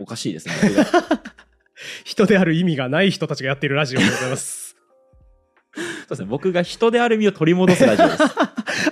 [0.00, 0.54] おかしいですね。
[2.04, 4.76] 人である意味がない人たちがやっているラジオでございます。
[5.76, 6.28] そうですね。
[6.28, 8.22] 僕が人である意味を取り戻すラジオです。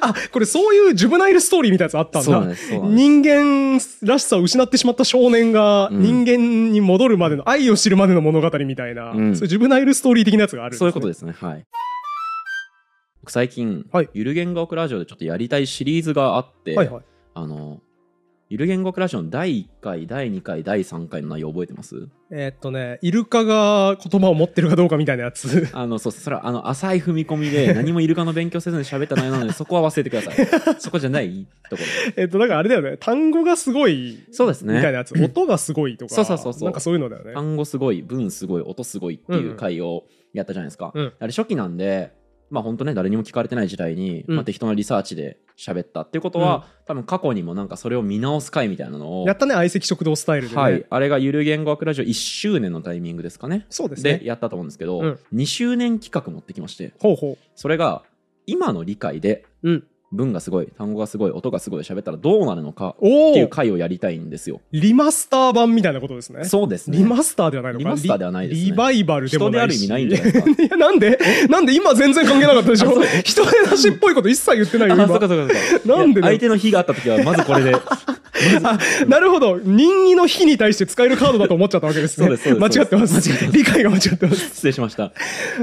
[0.01, 2.57] あ、これそういうジュブナイルストーリーみたいなやつあったんだ。
[2.57, 10.79] そうなんん人間らしさを失ってしまった少年がうん人間に戻るまでの、愛を知るまでの物語みたいな、うんそういうジュブナイルストーリー的なやつがあるね。
[10.79, 11.35] そういうことですね。
[11.39, 11.67] はい。
[13.23, 17.03] 僕最近、はいゆる言語学ラジオでちょっとやりたいシリーズがあって、はいはい。
[17.35, 17.81] あの、
[18.55, 22.07] ゆる言語学ラジオの第1回、第2回、第3回の内容覚えてます？
[22.31, 25.67] えーっとね、イルカが言葉を持ってるかどうかみたいなやつ。
[25.75, 30.47] あの、そう、それは、あの、浅い踏み込みで、 何もイルカの勉強せずに喋った内容なので、そこは忘れてください。
[30.79, 32.13] そこじゃないところ。
[32.15, 37.33] えっと、だからあれだよね、単語がすごい、そうですねみたいなやつ、音がすごいとか、そうそうそうそうなんかそういうのだよね。
[37.35, 40.93] 単語すごい、文すごい、音すごいっていう回をやったじゃないですか。
[40.95, 42.13] うんあれ初期なんで、
[42.55, 50.63] まあ本当ね、誰にも聞かれてない時代に、うんまあ適当なリサーチで喋ったっていうことは、多分過去にもなんかそれを見直す回みたいなのを、やったね、相席食堂スタイルでね。
[50.63, 53.67] はい、あれがゆる言語学ラジオ1周年のタイミングですかね。
[53.71, 54.19] そうですね。
[54.19, 58.03] でやったと思うんですけど、うん2周年企画持ってきまして、ほうほそれが
[58.47, 59.71] 今の理解でう。
[59.71, 59.85] うん。
[60.15, 63.07] 文がすごい、単語がすごい、音がすごい喋ったらどうなるのかって
[63.39, 64.61] いう回をやりたいんですよ。
[64.73, 66.45] リマスター版みたいなことですね。
[66.45, 66.97] そうですね。
[66.99, 69.87] リマスターではないのかリマスターではないですねリリバイバルでもないし。
[69.87, 70.63] 人である意味ないんじゃないですか。
[70.63, 71.19] いや、なんで？
[71.51, 73.03] なんで今全然関係なかったでしょ？
[73.25, 75.29] 人手出しっぽいこと一切言ってないよ、あ、そうか今。
[75.37, 75.97] そうかそうか。
[75.99, 77.75] なんでだよいや相手の非があった時は、まずこれで。
[78.63, 79.59] あ、なるほど。
[79.63, 82.27] 任意の日に対して使えるカードだと思っちゃったわけですね。
[82.27, 83.53] そうですそうです間違ってます。
[83.53, 84.41] 理解が間違ってます。
[84.55, 85.13] 失礼しました。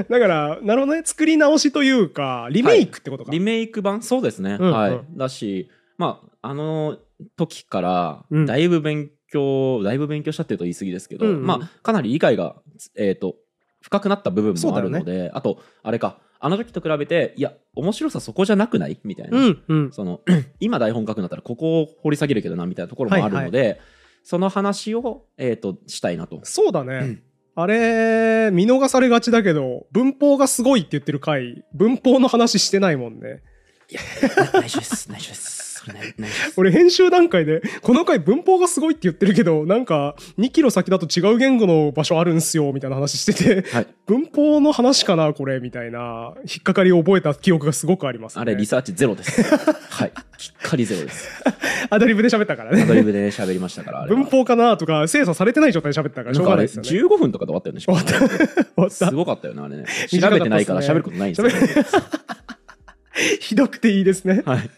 [0.10, 1.02] だから、なるほどね。
[1.06, 3.32] 作り直しというか、リメイクってことか。
[3.32, 4.02] リメイク版？
[4.02, 4.58] そうですね。
[4.60, 4.92] うんはい。
[4.92, 6.98] うんだし、まあ、あの
[7.38, 12.56] 時からうん、だいぶ勉強、だいぶ勉強したっていうと言い過ぎですけど、うんうんまあ、かなり理解が、
[12.98, 13.36] えっ、と、
[13.82, 19.00] 深くなった部分もあるので、あと、あれか、あの時と比べて、いや、面白さそこじゃなくない？
[19.04, 19.38] みたいな。
[19.38, 19.92] うん、うん。
[19.92, 20.22] その、
[20.60, 23.80] 今台本書くんだったら、ここを掘り下げるけどな、みたいなところもあるので、
[24.24, 26.40] その話を、えっ、と、したいなと。
[26.44, 26.94] そうだね。
[26.96, 27.24] う ん
[27.54, 33.44] あれ、見逃されがちだけど、文法がすごいって言ってる回、文法の話してないもんね。
[33.92, 34.02] いや、
[34.54, 35.62] 内緒です、 内緒です。
[36.58, 43.88] 俺編集段階で、この回文法がすごいって言ってるけど、なんか、2キロ先だと違う言語の場所あるんすよ、みたいな話してて、はい。
[44.06, 48.42] 文法の話かな、これ、みたいな、引っかかりを覚えた記憶がすごくあります、ね。
[48.42, 49.42] あれ、リサーチゼロです。
[49.90, 50.12] はい。
[50.38, 51.44] きっかりゼロです。
[51.90, 53.00] アドリブで喋ったからアドね。
[53.00, 56.90] リブで喋りましたから、文法かなとか、精査されてない状態で喋ったから、しょうがないですよね。
[56.90, 58.00] 15分とかで終わったよね、終わ
[58.86, 61.54] ったすごかったよね、あれね調べてないから喋ることないんですよ、ね。
[63.42, 64.42] ひどくていいですね。
[64.46, 64.70] はい。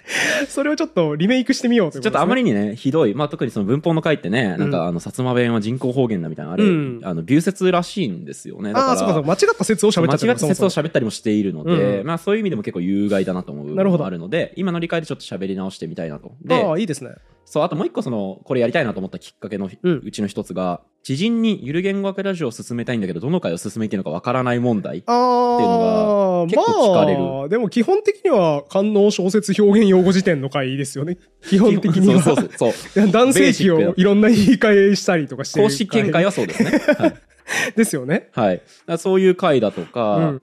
[0.47, 2.43] それをちょっとリメイクしてみようというちょっとあまりに。
[2.43, 3.13] にね、ひどい。
[3.13, 8.73] まあ、特にその文法の回ってね、なんうんかあの、薩摩弁は人工方言だみたいな、あれ、うんあの、流説らしいんですよね。
[8.73, 16.33] だからああ、そうかそうか、間違った説を喋っちゃった間違った説を喋ったりもしているので、うんまあそういう意味でも結構有害だなと思う部なるほどあるので、今の理解でちょっと喋り直してみたいなと。
[16.47, 17.11] そもああ、で、いいですね。
[17.45, 25.03] そう、あともう一個その、これやりたいなと思ったきっかけのうんうちの一つが、知人にゆる言語学ラジオを進めたいんだけど、どの回を進めていいのかわからない問題。
[25.05, 31.17] ああ、っていうのが結構聞かれるまあ、でも基本的には、官能小説表現用語辞典の回ですよね。
[31.47, 32.21] 基本的には。
[32.21, 32.71] そうそうそう。
[32.71, 36.71] そう 男性器をいろんな言い換えしたりとかしてる公式見解はそうですね。
[36.97, 37.13] はい。
[37.75, 38.29] ですよね。
[38.31, 38.61] はい。
[38.97, 40.41] そういう回だとか、うん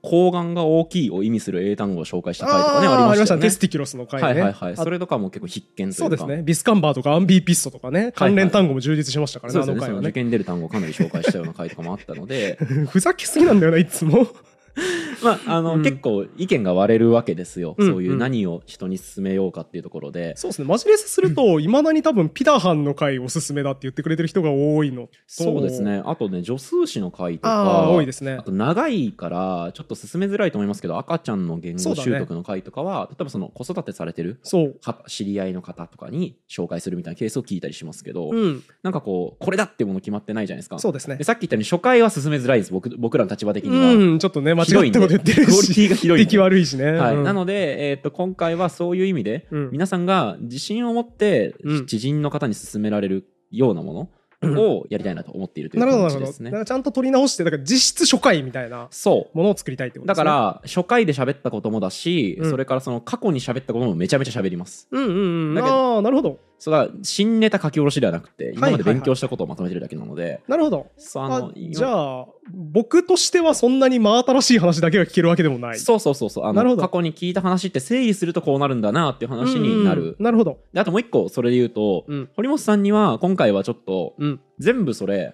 [0.53, 3.43] が大きいを意味する英単語を紹介した回とかね、ありましたよね。
[3.43, 4.27] テスティキュロスの回ね。
[4.27, 4.73] はいはいはい。
[4.73, 5.95] あそれとかも結構必見というか。
[5.95, 6.43] そうですね。
[6.43, 9.79] ビスカンバーとかアンビーピストとかね、関連単語も充実しましたからね、そうですね。
[9.79, 10.03] そあの回はね。
[10.03, 12.57] の受験出る単語をかなり紹介したような回とかもあったので、
[12.89, 14.27] ふざけすぎなんだよな、いつも。
[15.23, 17.75] まあ、あの、うん結構意見が割れるわけですよ。
[17.77, 20.35] うんそういう何を人に勧めようかっていうところで。
[20.35, 20.67] そうですね。
[20.67, 25.09] マジレスすると、いまだに多分、ピダハンの回おすすめだって言ってくれてる人が多いのと。
[25.27, 25.81] そうです。
[25.81, 26.01] ね。
[26.05, 27.83] あとね、助数詞の回とあか。
[27.83, 28.43] あ、多いですねあ。
[28.43, 34.75] と長いからちょっと進めづらいと思いますけど赤ちゃんの言語習得の回とかは、例えばその子育てされてるそう。
[34.81, 38.63] 方知り合いの方とかに紹介するみたいなケースを聞いたりしますけど、うん。
[38.83, 41.23] なんかこうこれだってもの決まってないじゃないですかそうですねで。
[41.23, 46.91] さっき言ったように初回は進めづらいです僕僕らの立場的には、うん、ちょっとね、間違ったこと言ってるクオリテし、ィがひどい出来悪いしね。
[46.91, 54.09] はいうんなので、えー、と今回はそういう意味で、うん皆さんが自信を持ってうん知人の方に勧められるようなもの
[54.43, 56.25] をやりたいなと思っているというなるほど、なるほど。
[56.25, 60.23] 感じですねだからちゃんと取り直して、だから実質初回みたいなそうものを作りたいってことですね。
[60.25, 64.87] だから、初回で喋ったこともだし、うんそれからその過去に喋ったこともめちゃめちゃ喋ります。
[64.91, 65.59] うんうんうん。
[65.59, 66.39] ああ、なるほど。
[66.61, 70.91] それは新ネタ書き下ろしではなくて、今まではいはいはい勉強したことをまとめてるだけなので、なるほど。
[70.95, 75.79] そうああの今じゃあ、僕としてはそんなに真新しい話だけが聞けるわけでもない。
[75.79, 80.01] そうそうそうそうあなるほどの過去に聞いた話って整理するとこうなるんだなっていう話になる。
[80.01, 80.59] うんうんなるほど。
[80.71, 82.29] であともう一個それで言うと、うん。
[82.35, 84.39] 堀本さんには今回はちょっとうん。
[84.59, 85.33] 全部それ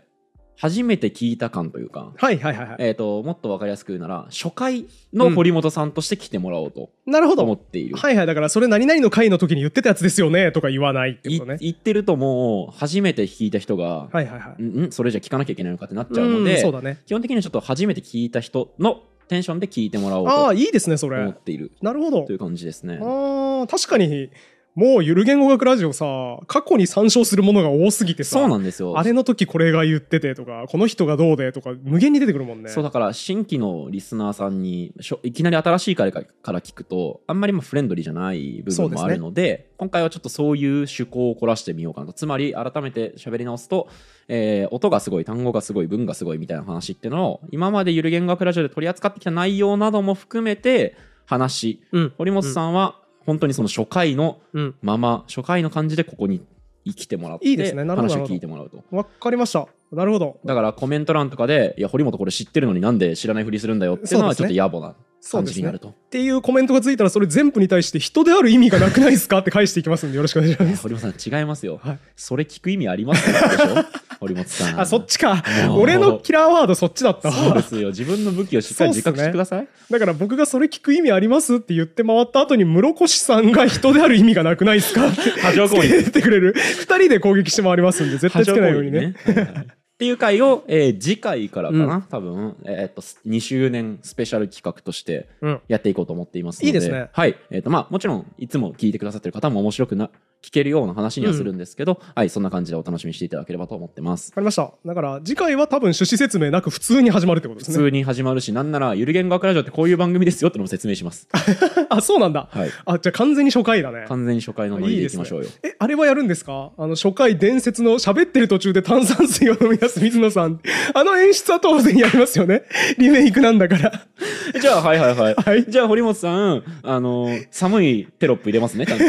[0.60, 2.78] 初めて聞いた感というか、はいはいはいはい。
[2.80, 7.44] えー、ともっと分かりやすく言うなら初回の堀本さんとして来てもらおうとなるほど。
[7.44, 7.96] 思っている。
[7.96, 8.26] はいはい。
[8.26, 11.60] だから、それ何々の回の時に言ってたやつですよねとか言わないっていことね。
[11.62, 14.62] 言ってるともう初めて聞いた人が、はいはいはい。
[14.64, 14.92] んん？
[14.92, 17.02] それじゃ聞かなきゃいけないのかってなっちゃうので、んそうだね。
[17.06, 21.34] 基本的にはちょっと初めて聞いた人のテンションで聞いてもらおうああ、といいですね、そ思れっ。
[21.34, 22.36] ているなるほどとい。
[22.36, 22.98] う感じですね。
[23.02, 24.30] ああ、確かに、
[24.78, 26.06] もうゆる言語学ラジオさ、
[26.46, 28.96] 過去に参照するものが多すぎてさ、そうなんですよ。
[28.96, 32.70] あれの時これが言っててとか、この人がどうでとか、無限に出てくるもんね。
[32.70, 36.22] そうだから新規のリスナーさんにいきなり新しいからか
[36.52, 43.90] ら聞くとあんまりまあフレンドリーじゃない部分もあるので今回はちょっとそういう趣向を凝らしてみようかなとつまり改めて喋り直すと、
[44.28, 52.14] えー音がすごい単語がすごい文がすごいみたいな話っていうのを今までゆる言語学ラジオで取り扱ってきた内容なども含めて話うん。
[52.16, 54.76] 堀本さんは本当にその初回のうん。
[54.82, 56.42] まま初回の感じでここに
[56.84, 59.68] 生きてもらっていいですねなるほど話を聞いてもらうとわかりました。
[59.92, 60.40] なるほど。
[60.44, 64.96] だからコメント欄とかで「いや堀本これ知ってるのになんで知らないふりするんだよ」っていうのはちょっと野暮な。
[65.30, 70.84] 感じになると、っていうコメントがついたら、それ全部に対して人である意味がなくないですかって返していきますんで、よろしくお願いします。
[70.84, 73.50] 堀本さん違いますよ、はいそれ聞く意味ありますか？
[73.50, 74.07] でしょ？
[74.20, 74.80] 堀本さん。
[74.80, 75.44] あ、そっちか。
[75.78, 77.34] 俺のキラーワードそっちだったわ。
[77.34, 77.90] そうですよ。
[77.90, 85.08] 自分の武器をしっかり自覚してください、だから僕がそれ聞く意味ありますって言って回った後に室越さんが人である意味がなくないですか？
[85.08, 86.54] って波状攻撃言ってくれる。
[86.54, 89.16] 二人で攻撃して回りますんで、絶対つけないようにね。
[89.18, 95.62] っていう回を、えー次回からかな、多分、えーっと2周年スペシャル企画としてうん。
[95.68, 96.68] やっていこうと思っていますので。
[96.68, 97.10] いいですね。
[97.12, 97.36] はい。
[97.50, 100.12] えーっとまあ、もちろんいつも聞いてくださってる方も面白くな
[100.44, 104.72] 聞けるような話にはするんですけど、はい、そんな感じでお楽しみにしていただければと思ってますわかりました。
[104.86, 107.78] だから次回は多分趣旨説明なく普通に始まるってことですね。
[107.78, 111.28] 普通に始まるしなんならゆる言語学ラジオってこういう番組ですよってのも説明します
[111.90, 112.48] あ、そうなんだ。
[112.52, 114.06] はいあ、じゃあ完全に初回だね。
[114.08, 116.72] 完全に初回のノリでいきましょうよえ、あれはやるんですか？
[116.78, 120.60] あの、初回伝説の喋ってる途中で炭酸水を飲み出す水野さん。
[120.94, 122.64] あの演出は当然やりますよね。
[122.98, 123.92] リメイクなんだから。
[124.62, 129.06] じゃあはいはいはい、はいじゃあ堀本さんあの寒いテロップ入れますねちゃんと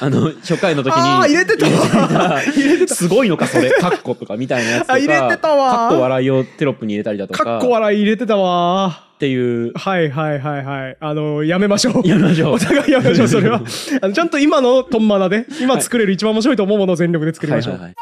[0.00, 2.40] あの初回の時に入れてたわ。
[2.42, 2.94] 入れてた。
[2.94, 3.70] すごいのかそれ。
[3.70, 4.92] カッコとかみたいなやつとか。
[4.94, 5.70] あ入れてたわ。
[5.70, 7.44] カッコ笑いをテロップに入れたりだとか。
[7.44, 9.06] かっこ笑い入れてたわ。
[9.14, 9.72] っていう。
[9.74, 10.96] はいはいはいはい。
[10.98, 12.08] あの、やめましょう。
[12.08, 12.54] やめましょう。
[12.54, 13.60] お互いやめましょう、それは。
[14.00, 17.74] あのちゃんと今のトンマナで、今作れる一番面白いと思うものを全力で作りましょう。
[17.74, 17.96] はいはいはい。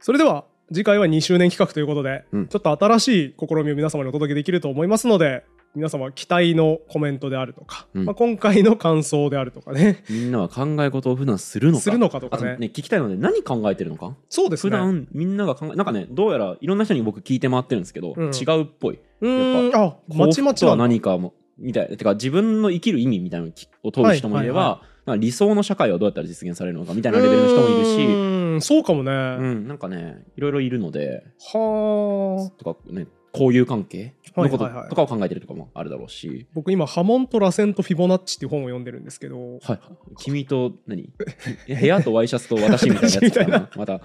[0.00, 5.44] それでは、次回は2周年企画ということで、うんちょっと新しい試みを皆様にお届けできると思いますので、
[5.74, 8.04] 皆様期待のコメントであるとか、うん。
[8.04, 10.02] まあ、今回の感想であるとかね。
[10.10, 11.82] みんなは考え事を普段するのか。
[11.82, 12.56] するのかとかね。
[12.56, 14.10] ね聞きたいので何考えてるのか。
[14.10, 14.72] 普そうですね。
[14.72, 18.32] 段みんなが考えなんかねどうやらいろんな人に僕聞いて回ってるんですけど、うん。
[18.34, 18.98] 違うっぽい。
[19.20, 21.96] うーん、あ、まちまちは何かもみたいな。
[21.96, 23.52] てか自分の生きる意味みたいなの
[23.84, 25.06] を問う人もいれば、はいはい。
[25.06, 28.06] なんか理想の社会はどうやったら実現されるのかみたいなレベルの人もいるし。
[28.06, 29.12] うーんそうかもね。
[29.12, 31.22] うん、なんかねいろいろいるので。
[31.52, 32.58] はあ。
[32.58, 34.90] とかね交友関係のことはいはいはい。
[34.90, 39.80] とかを考えてるとかもあるだろうし、僕今、ハモンと螺旋とフィボナッチっていう本を読んでるんですけど、はい、
[40.18, 41.10] 君と何？
[41.68, 43.70] 部屋とワイシャツと私みたいなやつか 私みたいな。
[43.76, 44.00] また。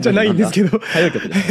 [0.00, 0.80] じゃないんですけど、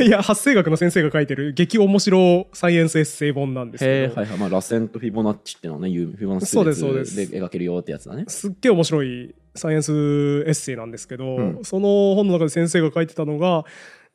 [0.03, 4.38] いや、発生学の先生が書いてる激面白サイエンスエッセイ本なんですけど、はいはい。
[4.38, 8.26] まあ螺旋とフィボナッチっていうのはね有名フィボナッチでで描けるよってやつだね。
[8.28, 11.59] すっげえ面白いサイエンスエッセイなんですけど、うん。
[11.63, 13.65] その本の中で先生が書いてたのが、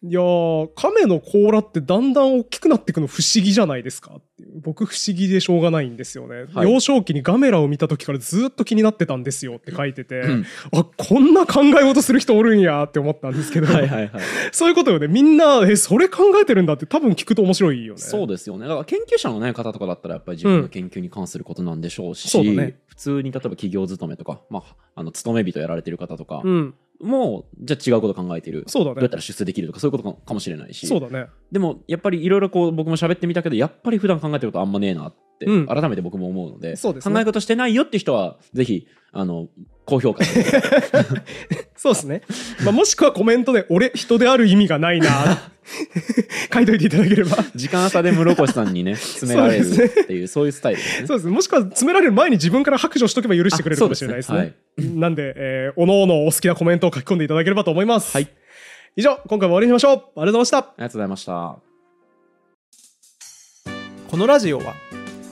[0.03, 4.61] いやー、亀の甲羅ってだんだん大きくなっていくの不思議じゃないですかっていう。
[4.61, 6.71] 僕不思議でしょうがないんですよね、はい。
[6.71, 10.47] 幼少期にガメラを見た時からずっと気になってたんですよって書いてて、うん。
[10.73, 14.23] あこんな考え事する人おるんやって思ったんですけど、はいはいはい。
[14.53, 15.09] そういうことよね。
[15.09, 18.01] みんなえそれ考えてるんだって多分聞くと面白いよね。
[18.01, 18.69] そうですよね。
[18.69, 22.77] だから研究者の、ね、方とかだったらやっぱり自分の研究に関することなんでしょうし、そうだね。
[22.87, 26.43] 普通に例えば企業勤めとか、まあ、あの勤め人やられてる方とか。
[26.45, 28.65] うんも、じゃあ違うこと考えている。
[28.67, 30.87] そうだねどうやったら出世できるとかそういうことかかもしれないし。
[30.87, 38.87] そうだねでもやっぱりいろいろこう僕も喋ってみたけどやっぱり普段考えてることあんまねえなって、うん改めて僕も思うのでそうですね考え事してないよって人はぜひ
[39.19, 39.49] あの
[39.85, 40.25] 高評価。
[41.77, 42.23] そうですね、
[42.65, 45.51] まあ、もしくはコメントで「俺人である意味がないな」
[46.53, 47.37] 書いといていただければ。
[47.55, 51.07] 時間差で室越さんにね 詰められるっていうそういうスタイルですね。
[51.07, 51.33] そうですね。
[51.33, 54.39] もしくは詰められる前に自分から白状しとけば許してくれるかもしれないですね。
[54.39, 58.13] あそうですなんで、えー、おのおのお好きなコメントを書き込んでいただければと思います。
[58.13, 58.29] はい。
[58.97, 59.93] 以上今回も終わりにしましょう。
[59.93, 60.59] ありがとうございました。
[60.59, 61.57] ありがとうございました。
[64.11, 64.75] このラジオは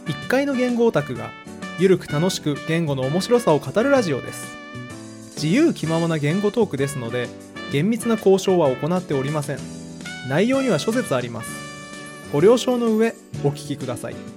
[0.07, 1.31] 1階の言語オタクが
[1.79, 4.57] ゆるく楽しく言語の面白さを語るラジオです。
[5.35, 7.29] 自由気ままな言語トークですので
[7.73, 9.59] 厳密な交渉は行っておりません。
[10.29, 11.51] 内容には諸説あります。
[12.33, 14.34] ご了承の上お聞きください。